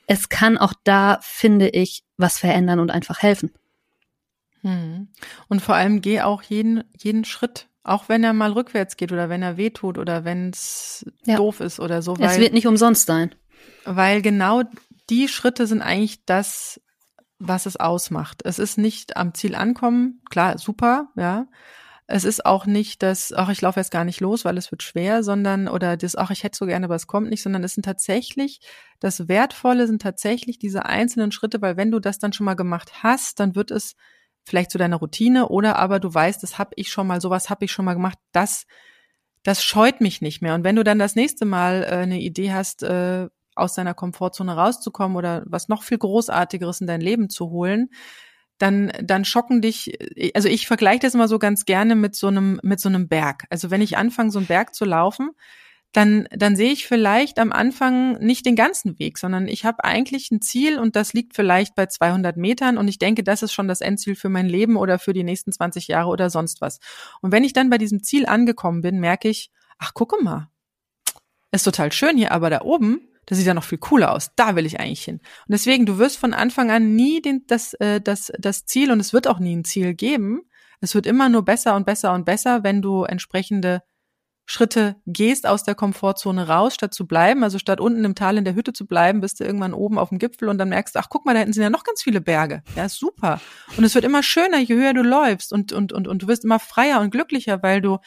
es 0.08 0.28
kann 0.28 0.58
auch 0.58 0.72
da, 0.82 1.20
finde 1.22 1.68
ich, 1.68 2.02
was 2.16 2.38
verändern 2.38 2.80
und 2.80 2.90
einfach 2.90 3.22
helfen. 3.22 3.52
Hm. 4.62 5.06
Und 5.46 5.62
vor 5.62 5.76
allem 5.76 6.00
geh 6.00 6.22
auch 6.22 6.42
jeden, 6.42 6.82
jeden 6.98 7.24
Schritt, 7.24 7.68
auch 7.84 8.08
wenn 8.08 8.24
er 8.24 8.32
mal 8.32 8.50
rückwärts 8.50 8.96
geht 8.96 9.12
oder 9.12 9.28
wenn 9.28 9.42
er 9.42 9.56
weh 9.56 9.70
tut 9.70 9.96
oder 9.96 10.24
wenn 10.24 10.50
es 10.50 11.06
ja. 11.24 11.36
doof 11.36 11.60
ist 11.60 11.78
oder 11.78 12.02
so. 12.02 12.18
Weil, 12.18 12.30
es 12.30 12.38
wird 12.40 12.52
nicht 12.52 12.66
umsonst 12.66 13.06
sein. 13.06 13.32
Weil 13.84 14.22
genau 14.22 14.64
die 15.10 15.28
Schritte 15.28 15.66
sind 15.66 15.82
eigentlich 15.82 16.24
das, 16.24 16.80
was 17.38 17.66
es 17.66 17.76
ausmacht. 17.76 18.42
Es 18.44 18.58
ist 18.58 18.78
nicht 18.78 19.16
am 19.16 19.34
Ziel 19.34 19.54
ankommen, 19.54 20.22
klar, 20.30 20.58
super, 20.58 21.08
ja. 21.16 21.46
Es 22.06 22.24
ist 22.24 22.44
auch 22.44 22.66
nicht 22.66 23.02
das, 23.02 23.32
ach, 23.32 23.48
ich 23.48 23.62
laufe 23.62 23.80
jetzt 23.80 23.90
gar 23.90 24.04
nicht 24.04 24.20
los, 24.20 24.44
weil 24.44 24.58
es 24.58 24.70
wird 24.70 24.82
schwer, 24.82 25.22
sondern, 25.22 25.68
oder 25.68 25.96
das, 25.96 26.16
ach, 26.16 26.30
ich 26.30 26.44
hätte 26.44 26.58
so 26.58 26.66
gerne, 26.66 26.84
aber 26.84 26.96
es 26.96 27.06
kommt 27.06 27.30
nicht, 27.30 27.42
sondern 27.42 27.64
es 27.64 27.72
sind 27.72 27.84
tatsächlich, 27.84 28.60
das 29.00 29.26
Wertvolle 29.26 29.86
sind 29.86 30.02
tatsächlich 30.02 30.58
diese 30.58 30.84
einzelnen 30.84 31.32
Schritte, 31.32 31.62
weil 31.62 31.78
wenn 31.78 31.90
du 31.90 32.00
das 32.00 32.18
dann 32.18 32.34
schon 32.34 32.44
mal 32.44 32.56
gemacht 32.56 33.02
hast, 33.02 33.40
dann 33.40 33.54
wird 33.54 33.70
es 33.70 33.94
vielleicht 34.44 34.70
zu 34.70 34.76
deiner 34.76 34.96
Routine 34.96 35.48
oder 35.48 35.76
aber 35.76 35.98
du 35.98 36.12
weißt, 36.12 36.42
das 36.42 36.58
habe 36.58 36.72
ich 36.76 36.90
schon 36.90 37.06
mal, 37.06 37.22
sowas 37.22 37.48
habe 37.48 37.64
ich 37.64 37.72
schon 37.72 37.86
mal 37.86 37.94
gemacht, 37.94 38.18
das, 38.32 38.66
das 39.42 39.64
scheut 39.64 40.02
mich 40.02 40.20
nicht 40.20 40.42
mehr. 40.42 40.54
Und 40.54 40.64
wenn 40.64 40.76
du 40.76 40.84
dann 40.84 40.98
das 40.98 41.14
nächste 41.14 41.46
Mal 41.46 41.84
äh, 41.84 41.96
eine 41.96 42.20
Idee 42.20 42.52
hast, 42.52 42.82
äh, 42.82 43.28
aus 43.54 43.74
deiner 43.74 43.94
Komfortzone 43.94 44.54
rauszukommen 44.54 45.16
oder 45.16 45.42
was 45.46 45.68
noch 45.68 45.82
viel 45.82 45.98
Großartigeres 45.98 46.80
in 46.80 46.86
dein 46.86 47.00
Leben 47.00 47.30
zu 47.30 47.50
holen, 47.50 47.90
dann, 48.58 48.92
dann 49.02 49.24
schocken 49.24 49.60
dich, 49.60 49.98
also 50.34 50.48
ich 50.48 50.66
vergleiche 50.66 51.00
das 51.00 51.14
immer 51.14 51.28
so 51.28 51.38
ganz 51.38 51.64
gerne 51.64 51.96
mit 51.96 52.14
so 52.14 52.28
einem, 52.28 52.60
mit 52.62 52.80
so 52.80 52.88
einem 52.88 53.08
Berg. 53.08 53.44
Also 53.50 53.70
wenn 53.70 53.82
ich 53.82 53.96
anfange, 53.96 54.30
so 54.30 54.38
einen 54.38 54.46
Berg 54.46 54.74
zu 54.74 54.84
laufen, 54.84 55.30
dann, 55.94 56.26
dann 56.32 56.56
sehe 56.56 56.72
ich 56.72 56.88
vielleicht 56.88 57.38
am 57.38 57.52
Anfang 57.52 58.18
nicht 58.18 58.46
den 58.46 58.56
ganzen 58.56 58.98
Weg, 58.98 59.16
sondern 59.16 59.46
ich 59.46 59.64
habe 59.64 59.84
eigentlich 59.84 60.30
ein 60.32 60.42
Ziel 60.42 60.78
und 60.80 60.96
das 60.96 61.12
liegt 61.12 61.36
vielleicht 61.36 61.76
bei 61.76 61.86
200 61.86 62.36
Metern 62.36 62.78
und 62.78 62.88
ich 62.88 62.98
denke, 62.98 63.22
das 63.22 63.44
ist 63.44 63.52
schon 63.52 63.68
das 63.68 63.80
Endziel 63.80 64.16
für 64.16 64.28
mein 64.28 64.48
Leben 64.48 64.76
oder 64.76 64.98
für 64.98 65.12
die 65.12 65.22
nächsten 65.22 65.52
20 65.52 65.86
Jahre 65.86 66.08
oder 66.08 66.30
sonst 66.30 66.60
was. 66.60 66.80
Und 67.22 67.30
wenn 67.30 67.44
ich 67.44 67.52
dann 67.52 67.70
bei 67.70 67.78
diesem 67.78 68.02
Ziel 68.02 68.26
angekommen 68.26 68.82
bin, 68.82 68.98
merke 68.98 69.28
ich, 69.28 69.52
ach, 69.78 69.94
gucke 69.94 70.20
mal, 70.22 70.50
ist 71.52 71.62
total 71.62 71.92
schön 71.92 72.16
hier, 72.16 72.32
aber 72.32 72.50
da 72.50 72.62
oben, 72.62 73.08
das 73.26 73.38
sieht 73.38 73.46
ja 73.46 73.54
noch 73.54 73.64
viel 73.64 73.78
cooler 73.78 74.12
aus. 74.12 74.30
Da 74.36 74.56
will 74.56 74.66
ich 74.66 74.80
eigentlich 74.80 75.04
hin. 75.04 75.16
Und 75.16 75.52
deswegen, 75.52 75.86
du 75.86 75.98
wirst 75.98 76.18
von 76.18 76.34
Anfang 76.34 76.70
an 76.70 76.94
nie 76.94 77.20
den, 77.22 77.44
das, 77.46 77.74
äh, 77.74 78.00
das, 78.00 78.32
das 78.38 78.66
Ziel 78.66 78.90
und 78.90 79.00
es 79.00 79.12
wird 79.12 79.26
auch 79.26 79.38
nie 79.38 79.56
ein 79.56 79.64
Ziel 79.64 79.94
geben. 79.94 80.42
Es 80.80 80.94
wird 80.94 81.06
immer 81.06 81.28
nur 81.28 81.44
besser 81.44 81.76
und 81.76 81.86
besser 81.86 82.12
und 82.12 82.24
besser, 82.24 82.62
wenn 82.62 82.82
du 82.82 83.04
entsprechende 83.04 83.82
Schritte 84.46 84.96
gehst 85.06 85.46
aus 85.46 85.64
der 85.64 85.74
Komfortzone 85.74 86.48
raus, 86.48 86.74
statt 86.74 86.92
zu 86.92 87.06
bleiben. 87.06 87.42
Also 87.42 87.58
statt 87.58 87.80
unten 87.80 88.04
im 88.04 88.14
Tal 88.14 88.36
in 88.36 88.44
der 88.44 88.54
Hütte 88.54 88.74
zu 88.74 88.86
bleiben, 88.86 89.20
bist 89.20 89.40
du 89.40 89.44
irgendwann 89.44 89.72
oben 89.72 89.98
auf 89.98 90.10
dem 90.10 90.18
Gipfel 90.18 90.48
und 90.48 90.58
dann 90.58 90.68
merkst 90.68 90.94
du, 90.94 90.98
ach 90.98 91.08
guck 91.08 91.24
mal, 91.24 91.32
da 91.32 91.38
hinten 91.38 91.54
sind 91.54 91.62
ja 91.62 91.70
noch 91.70 91.84
ganz 91.84 92.02
viele 92.02 92.20
Berge. 92.20 92.62
Ja, 92.76 92.88
super. 92.88 93.40
Und 93.76 93.84
es 93.84 93.94
wird 93.94 94.04
immer 94.04 94.22
schöner, 94.22 94.58
je 94.58 94.74
höher 94.74 94.92
du 94.92 95.02
läufst 95.02 95.52
und, 95.52 95.72
und, 95.72 95.92
und, 95.92 96.06
und 96.06 96.22
du 96.22 96.28
wirst 96.28 96.44
immer 96.44 96.58
freier 96.58 97.00
und 97.00 97.10
glücklicher, 97.10 97.62
weil 97.62 97.80
du 97.80 97.98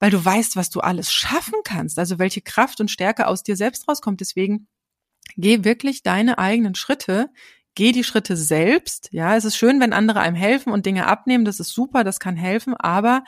weil 0.00 0.10
du 0.10 0.24
weißt, 0.24 0.56
was 0.56 0.70
du 0.70 0.80
alles 0.80 1.12
schaffen 1.12 1.60
kannst, 1.64 1.98
also 1.98 2.18
welche 2.18 2.40
Kraft 2.40 2.80
und 2.80 2.90
Stärke 2.90 3.26
aus 3.26 3.42
dir 3.42 3.56
selbst 3.56 3.88
rauskommt. 3.88 4.20
Deswegen 4.20 4.68
geh 5.36 5.64
wirklich 5.64 6.02
deine 6.02 6.38
eigenen 6.38 6.74
Schritte, 6.74 7.30
geh 7.74 7.92
die 7.92 8.04
Schritte 8.04 8.36
selbst. 8.36 9.08
Ja, 9.12 9.36
es 9.36 9.44
ist 9.44 9.56
schön, 9.56 9.80
wenn 9.80 9.92
andere 9.92 10.20
einem 10.20 10.36
helfen 10.36 10.72
und 10.72 10.84
Dinge 10.86 11.06
abnehmen, 11.06 11.44
das 11.44 11.60
ist 11.60 11.70
super, 11.70 12.02
das 12.02 12.18
kann 12.18 12.36
helfen, 12.36 12.74
aber 12.74 13.22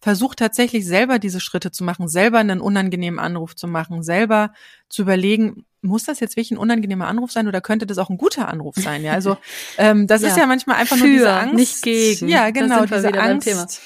versuch 0.00 0.34
tatsächlich 0.34 0.86
selber 0.86 1.18
diese 1.18 1.40
Schritte 1.40 1.70
zu 1.70 1.84
machen, 1.84 2.08
selber 2.08 2.38
einen 2.38 2.60
unangenehmen 2.60 3.18
Anruf 3.18 3.56
zu 3.56 3.66
machen, 3.66 4.02
selber 4.02 4.52
zu 4.90 5.02
überlegen, 5.02 5.64
muss 5.80 6.04
das 6.04 6.20
jetzt 6.20 6.36
wirklich 6.36 6.50
ein 6.50 6.58
unangenehmer 6.58 7.06
Anruf 7.06 7.32
sein 7.32 7.48
oder 7.48 7.60
könnte 7.60 7.86
das 7.86 7.98
auch 7.98 8.10
ein 8.10 8.18
guter 8.18 8.48
Anruf 8.48 8.74
sein? 8.76 9.02
Ja, 9.02 9.12
also 9.12 9.36
ähm, 9.78 10.06
das 10.06 10.22
ja. 10.22 10.28
ist 10.28 10.36
ja 10.36 10.46
manchmal 10.46 10.76
einfach 10.76 10.96
Für, 10.96 11.04
nur 11.04 11.12
diese 11.12 11.32
Angst, 11.32 11.54
nicht 11.54 11.82
gegen. 11.82 12.28
Ja, 12.28 12.50
genau, 12.50 12.84
diese 12.84 13.14
Angst 13.14 13.80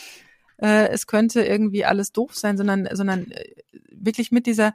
äh, 0.59 0.89
es 0.89 1.07
könnte 1.07 1.43
irgendwie 1.43 1.85
alles 1.85 2.13
doof 2.13 2.35
sein, 2.35 2.57
sondern, 2.57 2.89
sondern 2.93 3.31
äh, 3.31 3.45
wirklich 3.91 4.31
mit 4.31 4.47
dieser 4.47 4.75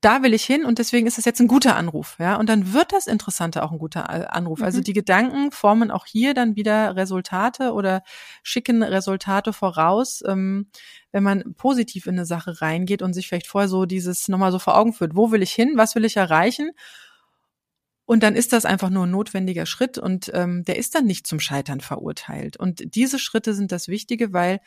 da 0.00 0.22
will 0.22 0.34
ich 0.34 0.44
hin 0.44 0.64
und 0.64 0.78
deswegen 0.78 1.06
ist 1.06 1.18
es 1.18 1.24
jetzt 1.24 1.40
ein 1.40 1.46
guter 1.46 1.76
Anruf, 1.76 2.16
ja. 2.18 2.36
Und 2.36 2.48
dann 2.48 2.72
wird 2.72 2.92
das 2.92 3.06
Interessante 3.06 3.62
auch 3.62 3.70
ein 3.70 3.78
guter 3.78 4.32
Anruf. 4.32 4.60
Also 4.60 4.76
mhm. 4.76 4.78
Also 4.78 4.80
die 4.80 4.92
Gedanken 4.92 5.50
formen 5.50 5.90
auch 5.90 6.06
hier 6.06 6.34
dann 6.34 6.56
wieder 6.56 6.94
Resultate 6.94 7.72
oder 7.72 8.02
schicken 8.42 8.82
Resultate 8.82 9.52
voraus, 9.52 10.22
ähm, 10.26 10.68
wenn 11.10 11.22
man 11.22 11.54
positiv 11.54 12.06
in 12.06 12.16
eine 12.16 12.26
Sache 12.26 12.60
reingeht 12.60 13.02
und 13.02 13.14
sich 13.14 13.28
vielleicht 13.28 13.46
vorher 13.46 13.68
so 13.68 13.86
dieses 13.86 14.28
nochmal 14.28 14.52
so 14.52 14.58
vor 14.58 14.76
Augen 14.76 14.92
führt. 14.92 15.16
Wo 15.16 15.30
will 15.30 15.42
ich 15.42 15.52
hin? 15.52 15.72
Was 15.76 15.94
will 15.94 16.04
ich 16.04 16.16
erreichen? 16.16 16.72
Und 18.08 18.22
dann 18.22 18.36
ist 18.36 18.54
das 18.54 18.64
einfach 18.64 18.88
nur 18.88 19.04
ein 19.04 19.10
notwendiger 19.10 19.66
Schritt 19.66 19.98
und 19.98 20.30
ähm, 20.32 20.64
der 20.64 20.78
ist 20.78 20.94
dann 20.94 21.04
nicht 21.04 21.26
zum 21.26 21.40
Scheitern 21.40 21.82
verurteilt. 21.82 22.56
Und 22.56 22.94
diese 22.94 23.18
Schritte 23.18 23.52
sind 23.52 23.70
das 23.70 23.86
Wichtige, 23.86 24.32
weil 24.32 24.60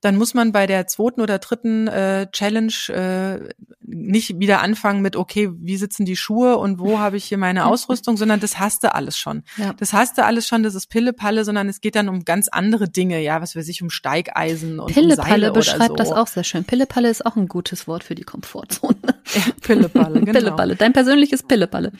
dann 0.00 0.16
muss 0.16 0.32
man 0.32 0.52
bei 0.52 0.66
der 0.66 0.86
zweiten 0.86 1.20
oder 1.20 1.38
dritten 1.38 1.88
äh, 1.88 2.30
Challenge 2.30 2.72
äh, 2.88 3.48
nicht 3.80 4.38
wieder 4.38 4.60
anfangen 4.60 5.02
mit, 5.02 5.16
okay, 5.16 5.50
wie 5.52 5.76
sitzen 5.76 6.04
die 6.04 6.14
Schuhe 6.14 6.56
und 6.58 6.78
wo 6.78 7.00
habe 7.00 7.16
ich 7.16 7.24
hier 7.24 7.38
meine 7.38 7.66
Ausrüstung, 7.66 8.16
sondern 8.16 8.38
das 8.38 8.60
hast 8.60 8.84
du 8.84 8.94
alles 8.94 9.18
schon. 9.18 9.42
Ja. 9.56 9.72
Das 9.72 9.92
hast 9.92 10.16
du 10.16 10.24
alles 10.24 10.46
schon, 10.46 10.62
das 10.62 10.76
ist 10.76 10.86
Pille-Palle, 10.86 11.44
sondern 11.44 11.68
es 11.68 11.80
geht 11.80 11.96
dann 11.96 12.08
um 12.08 12.24
ganz 12.24 12.48
andere 12.48 12.88
Dinge, 12.88 13.20
ja, 13.20 13.40
was 13.40 13.56
weiß 13.56 13.66
ich, 13.68 13.82
um 13.82 13.90
Steigeisen 13.90 14.78
und 14.78 14.92
Pille-Palle 14.92 15.48
um 15.48 15.54
beschreibt 15.54 15.88
so. 15.88 15.96
das 15.96 16.12
auch 16.12 16.28
sehr 16.28 16.44
schön. 16.44 16.64
Pille-Palle 16.64 17.08
ist 17.10 17.26
auch 17.26 17.34
ein 17.34 17.48
gutes 17.48 17.88
Wort 17.88 18.04
für 18.04 18.14
die 18.14 18.24
Komfortzone. 18.24 18.96
Ja, 19.02 19.42
Pille-Palle, 19.62 20.20
genau. 20.20 20.32
Pille-Palle, 20.32 20.76
dein 20.76 20.92
persönliches 20.92 21.42
Pille-Palle. 21.42 21.90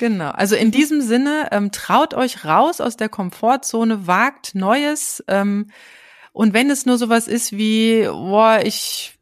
Genau, 0.00 0.30
also 0.30 0.56
in 0.56 0.72
diesem 0.72 1.00
Sinne, 1.00 1.48
ähm, 1.52 1.70
traut 1.70 2.14
euch 2.14 2.44
raus 2.44 2.80
aus 2.80 2.96
der 2.96 3.08
Komfortzone, 3.08 4.08
wagt 4.08 4.56
Neues, 4.56 5.22
ähm, 5.28 5.68
und 6.34 6.52
wenn 6.52 6.68
es 6.68 6.84
nur 6.84 6.98
sowas 6.98 7.28
ist 7.28 7.52
wie, 7.52 8.02
boah, 8.06 8.60
ich 8.64 9.16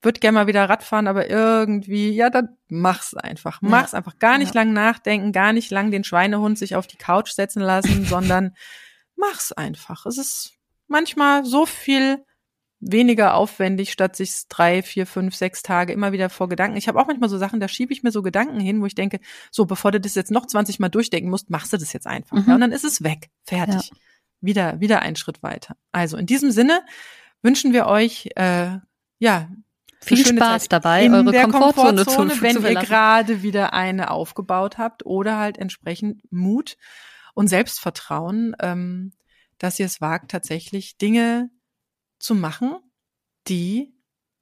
würde 0.00 0.18
gerne 0.18 0.36
mal 0.36 0.46
wieder 0.46 0.66
Radfahren, 0.66 1.06
aber 1.06 1.28
irgendwie, 1.28 2.08
ja, 2.08 2.30
dann 2.30 2.56
mach's 2.68 3.12
einfach. 3.12 3.60
Mach's 3.60 3.92
ja. 3.92 3.98
einfach. 3.98 4.18
Gar 4.18 4.38
nicht 4.38 4.54
ja. 4.54 4.62
lang 4.62 4.72
nachdenken, 4.72 5.32
gar 5.32 5.52
nicht 5.52 5.70
lang 5.70 5.90
den 5.90 6.04
Schweinehund 6.04 6.58
sich 6.58 6.74
auf 6.74 6.86
die 6.86 6.96
Couch 6.96 7.32
setzen 7.32 7.60
lassen, 7.60 8.04
sondern 8.08 8.54
mach's 9.14 9.52
einfach. 9.52 10.06
Es 10.06 10.16
ist 10.16 10.54
manchmal 10.88 11.44
so 11.44 11.66
viel 11.66 12.24
weniger 12.80 13.34
aufwendig, 13.34 13.92
statt 13.92 14.16
sich 14.16 14.48
drei, 14.48 14.82
vier, 14.82 15.06
fünf, 15.06 15.34
sechs 15.34 15.62
Tage 15.62 15.92
immer 15.92 16.12
wieder 16.12 16.30
vor 16.30 16.48
Gedanken. 16.48 16.78
Ich 16.78 16.88
habe 16.88 16.98
auch 16.98 17.06
manchmal 17.06 17.28
so 17.28 17.36
Sachen, 17.36 17.60
da 17.60 17.68
schiebe 17.68 17.92
ich 17.92 18.02
mir 18.02 18.10
so 18.10 18.22
Gedanken 18.22 18.58
hin, 18.58 18.80
wo 18.80 18.86
ich 18.86 18.94
denke, 18.94 19.20
so, 19.50 19.66
bevor 19.66 19.92
du 19.92 20.00
das 20.00 20.14
jetzt 20.14 20.30
noch 20.30 20.46
20 20.46 20.78
Mal 20.80 20.88
durchdenken 20.88 21.28
musst, 21.28 21.50
machst 21.50 21.74
du 21.74 21.76
das 21.76 21.92
jetzt 21.92 22.06
einfach. 22.06 22.38
Mhm. 22.38 22.44
Ja, 22.46 22.54
und 22.54 22.62
dann 22.62 22.72
ist 22.72 22.84
es 22.84 23.04
weg. 23.04 23.28
Fertig. 23.44 23.90
Ja 23.90 23.96
wieder, 24.44 24.80
wieder 24.80 25.00
einen 25.02 25.16
Schritt 25.16 25.42
weiter. 25.42 25.76
Also 25.92 26.16
in 26.16 26.26
diesem 26.26 26.50
Sinne 26.50 26.84
wünschen 27.42 27.72
wir 27.72 27.86
euch, 27.86 28.30
äh, 28.36 28.78
ja, 29.18 29.48
viel 30.00 30.26
Spaß 30.26 30.62
Zeit 30.62 30.72
dabei, 30.72 31.10
eure 31.10 31.24
Komfortzone, 31.24 32.04
Komfortzone 32.04 32.34
zu, 32.34 32.42
wenn 32.42 32.56
zu 32.56 32.68
ihr 32.68 32.74
gerade 32.74 33.42
wieder 33.42 33.72
eine 33.72 34.10
aufgebaut 34.10 34.78
habt 34.78 35.06
oder 35.06 35.38
halt 35.38 35.58
entsprechend 35.58 36.20
Mut 36.30 36.76
und 37.34 37.48
Selbstvertrauen, 37.48 38.54
ähm, 38.60 39.12
dass 39.58 39.78
ihr 39.78 39.86
es 39.86 40.00
wagt, 40.00 40.30
tatsächlich 40.30 40.98
Dinge 40.98 41.50
zu 42.18 42.34
machen, 42.34 42.76
die 43.48 43.94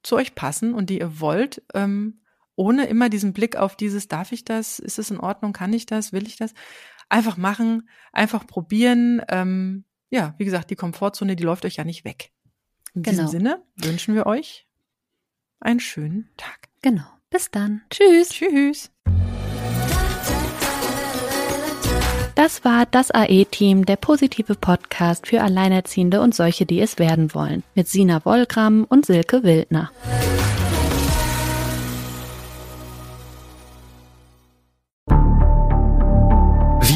zu 0.03 0.15
euch 0.15 0.35
passen 0.35 0.73
und 0.73 0.89
die 0.89 0.99
ihr 0.99 1.19
wollt, 1.19 1.63
ähm, 1.73 2.21
ohne 2.55 2.85
immer 2.85 3.09
diesen 3.09 3.33
Blick 3.33 3.55
auf 3.55 3.75
dieses, 3.75 4.07
darf 4.07 4.31
ich 4.31 4.45
das, 4.45 4.79
ist 4.79 4.99
es 4.99 5.09
in 5.09 5.19
Ordnung, 5.19 5.53
kann 5.53 5.73
ich 5.73 5.85
das, 5.85 6.13
will 6.13 6.27
ich 6.27 6.35
das? 6.35 6.53
Einfach 7.09 7.37
machen, 7.37 7.89
einfach 8.11 8.45
probieren, 8.45 9.21
ähm, 9.29 9.85
ja, 10.13 10.35
wie 10.37 10.45
gesagt, 10.45 10.69
die 10.69 10.75
Komfortzone, 10.75 11.35
die 11.35 11.43
läuft 11.43 11.65
euch 11.65 11.77
ja 11.77 11.83
nicht 11.83 12.05
weg. 12.05 12.31
In 12.93 13.01
genau. 13.01 13.23
diesem 13.23 13.27
Sinne 13.27 13.63
wünschen 13.77 14.13
wir 14.13 14.27
euch 14.27 14.67
einen 15.59 15.79
schönen 15.79 16.29
Tag. 16.37 16.69
Genau. 16.83 17.05
Bis 17.31 17.49
dann. 17.49 17.81
Tschüss. 17.89 18.29
Tschüss. 18.29 18.91
Das 22.35 22.63
war 22.63 22.85
das 22.85 23.09
AE-Team, 23.09 23.85
der 23.85 23.95
positive 23.95 24.53
Podcast 24.53 25.27
für 25.27 25.41
Alleinerziehende 25.41 26.21
und 26.21 26.35
solche, 26.35 26.67
die 26.67 26.79
es 26.79 26.99
werden 26.99 27.33
wollen, 27.33 27.63
mit 27.73 27.87
Sina 27.87 28.23
Wollgramm 28.23 28.85
und 28.87 29.07
Silke 29.07 29.43
Wildner. 29.43 29.91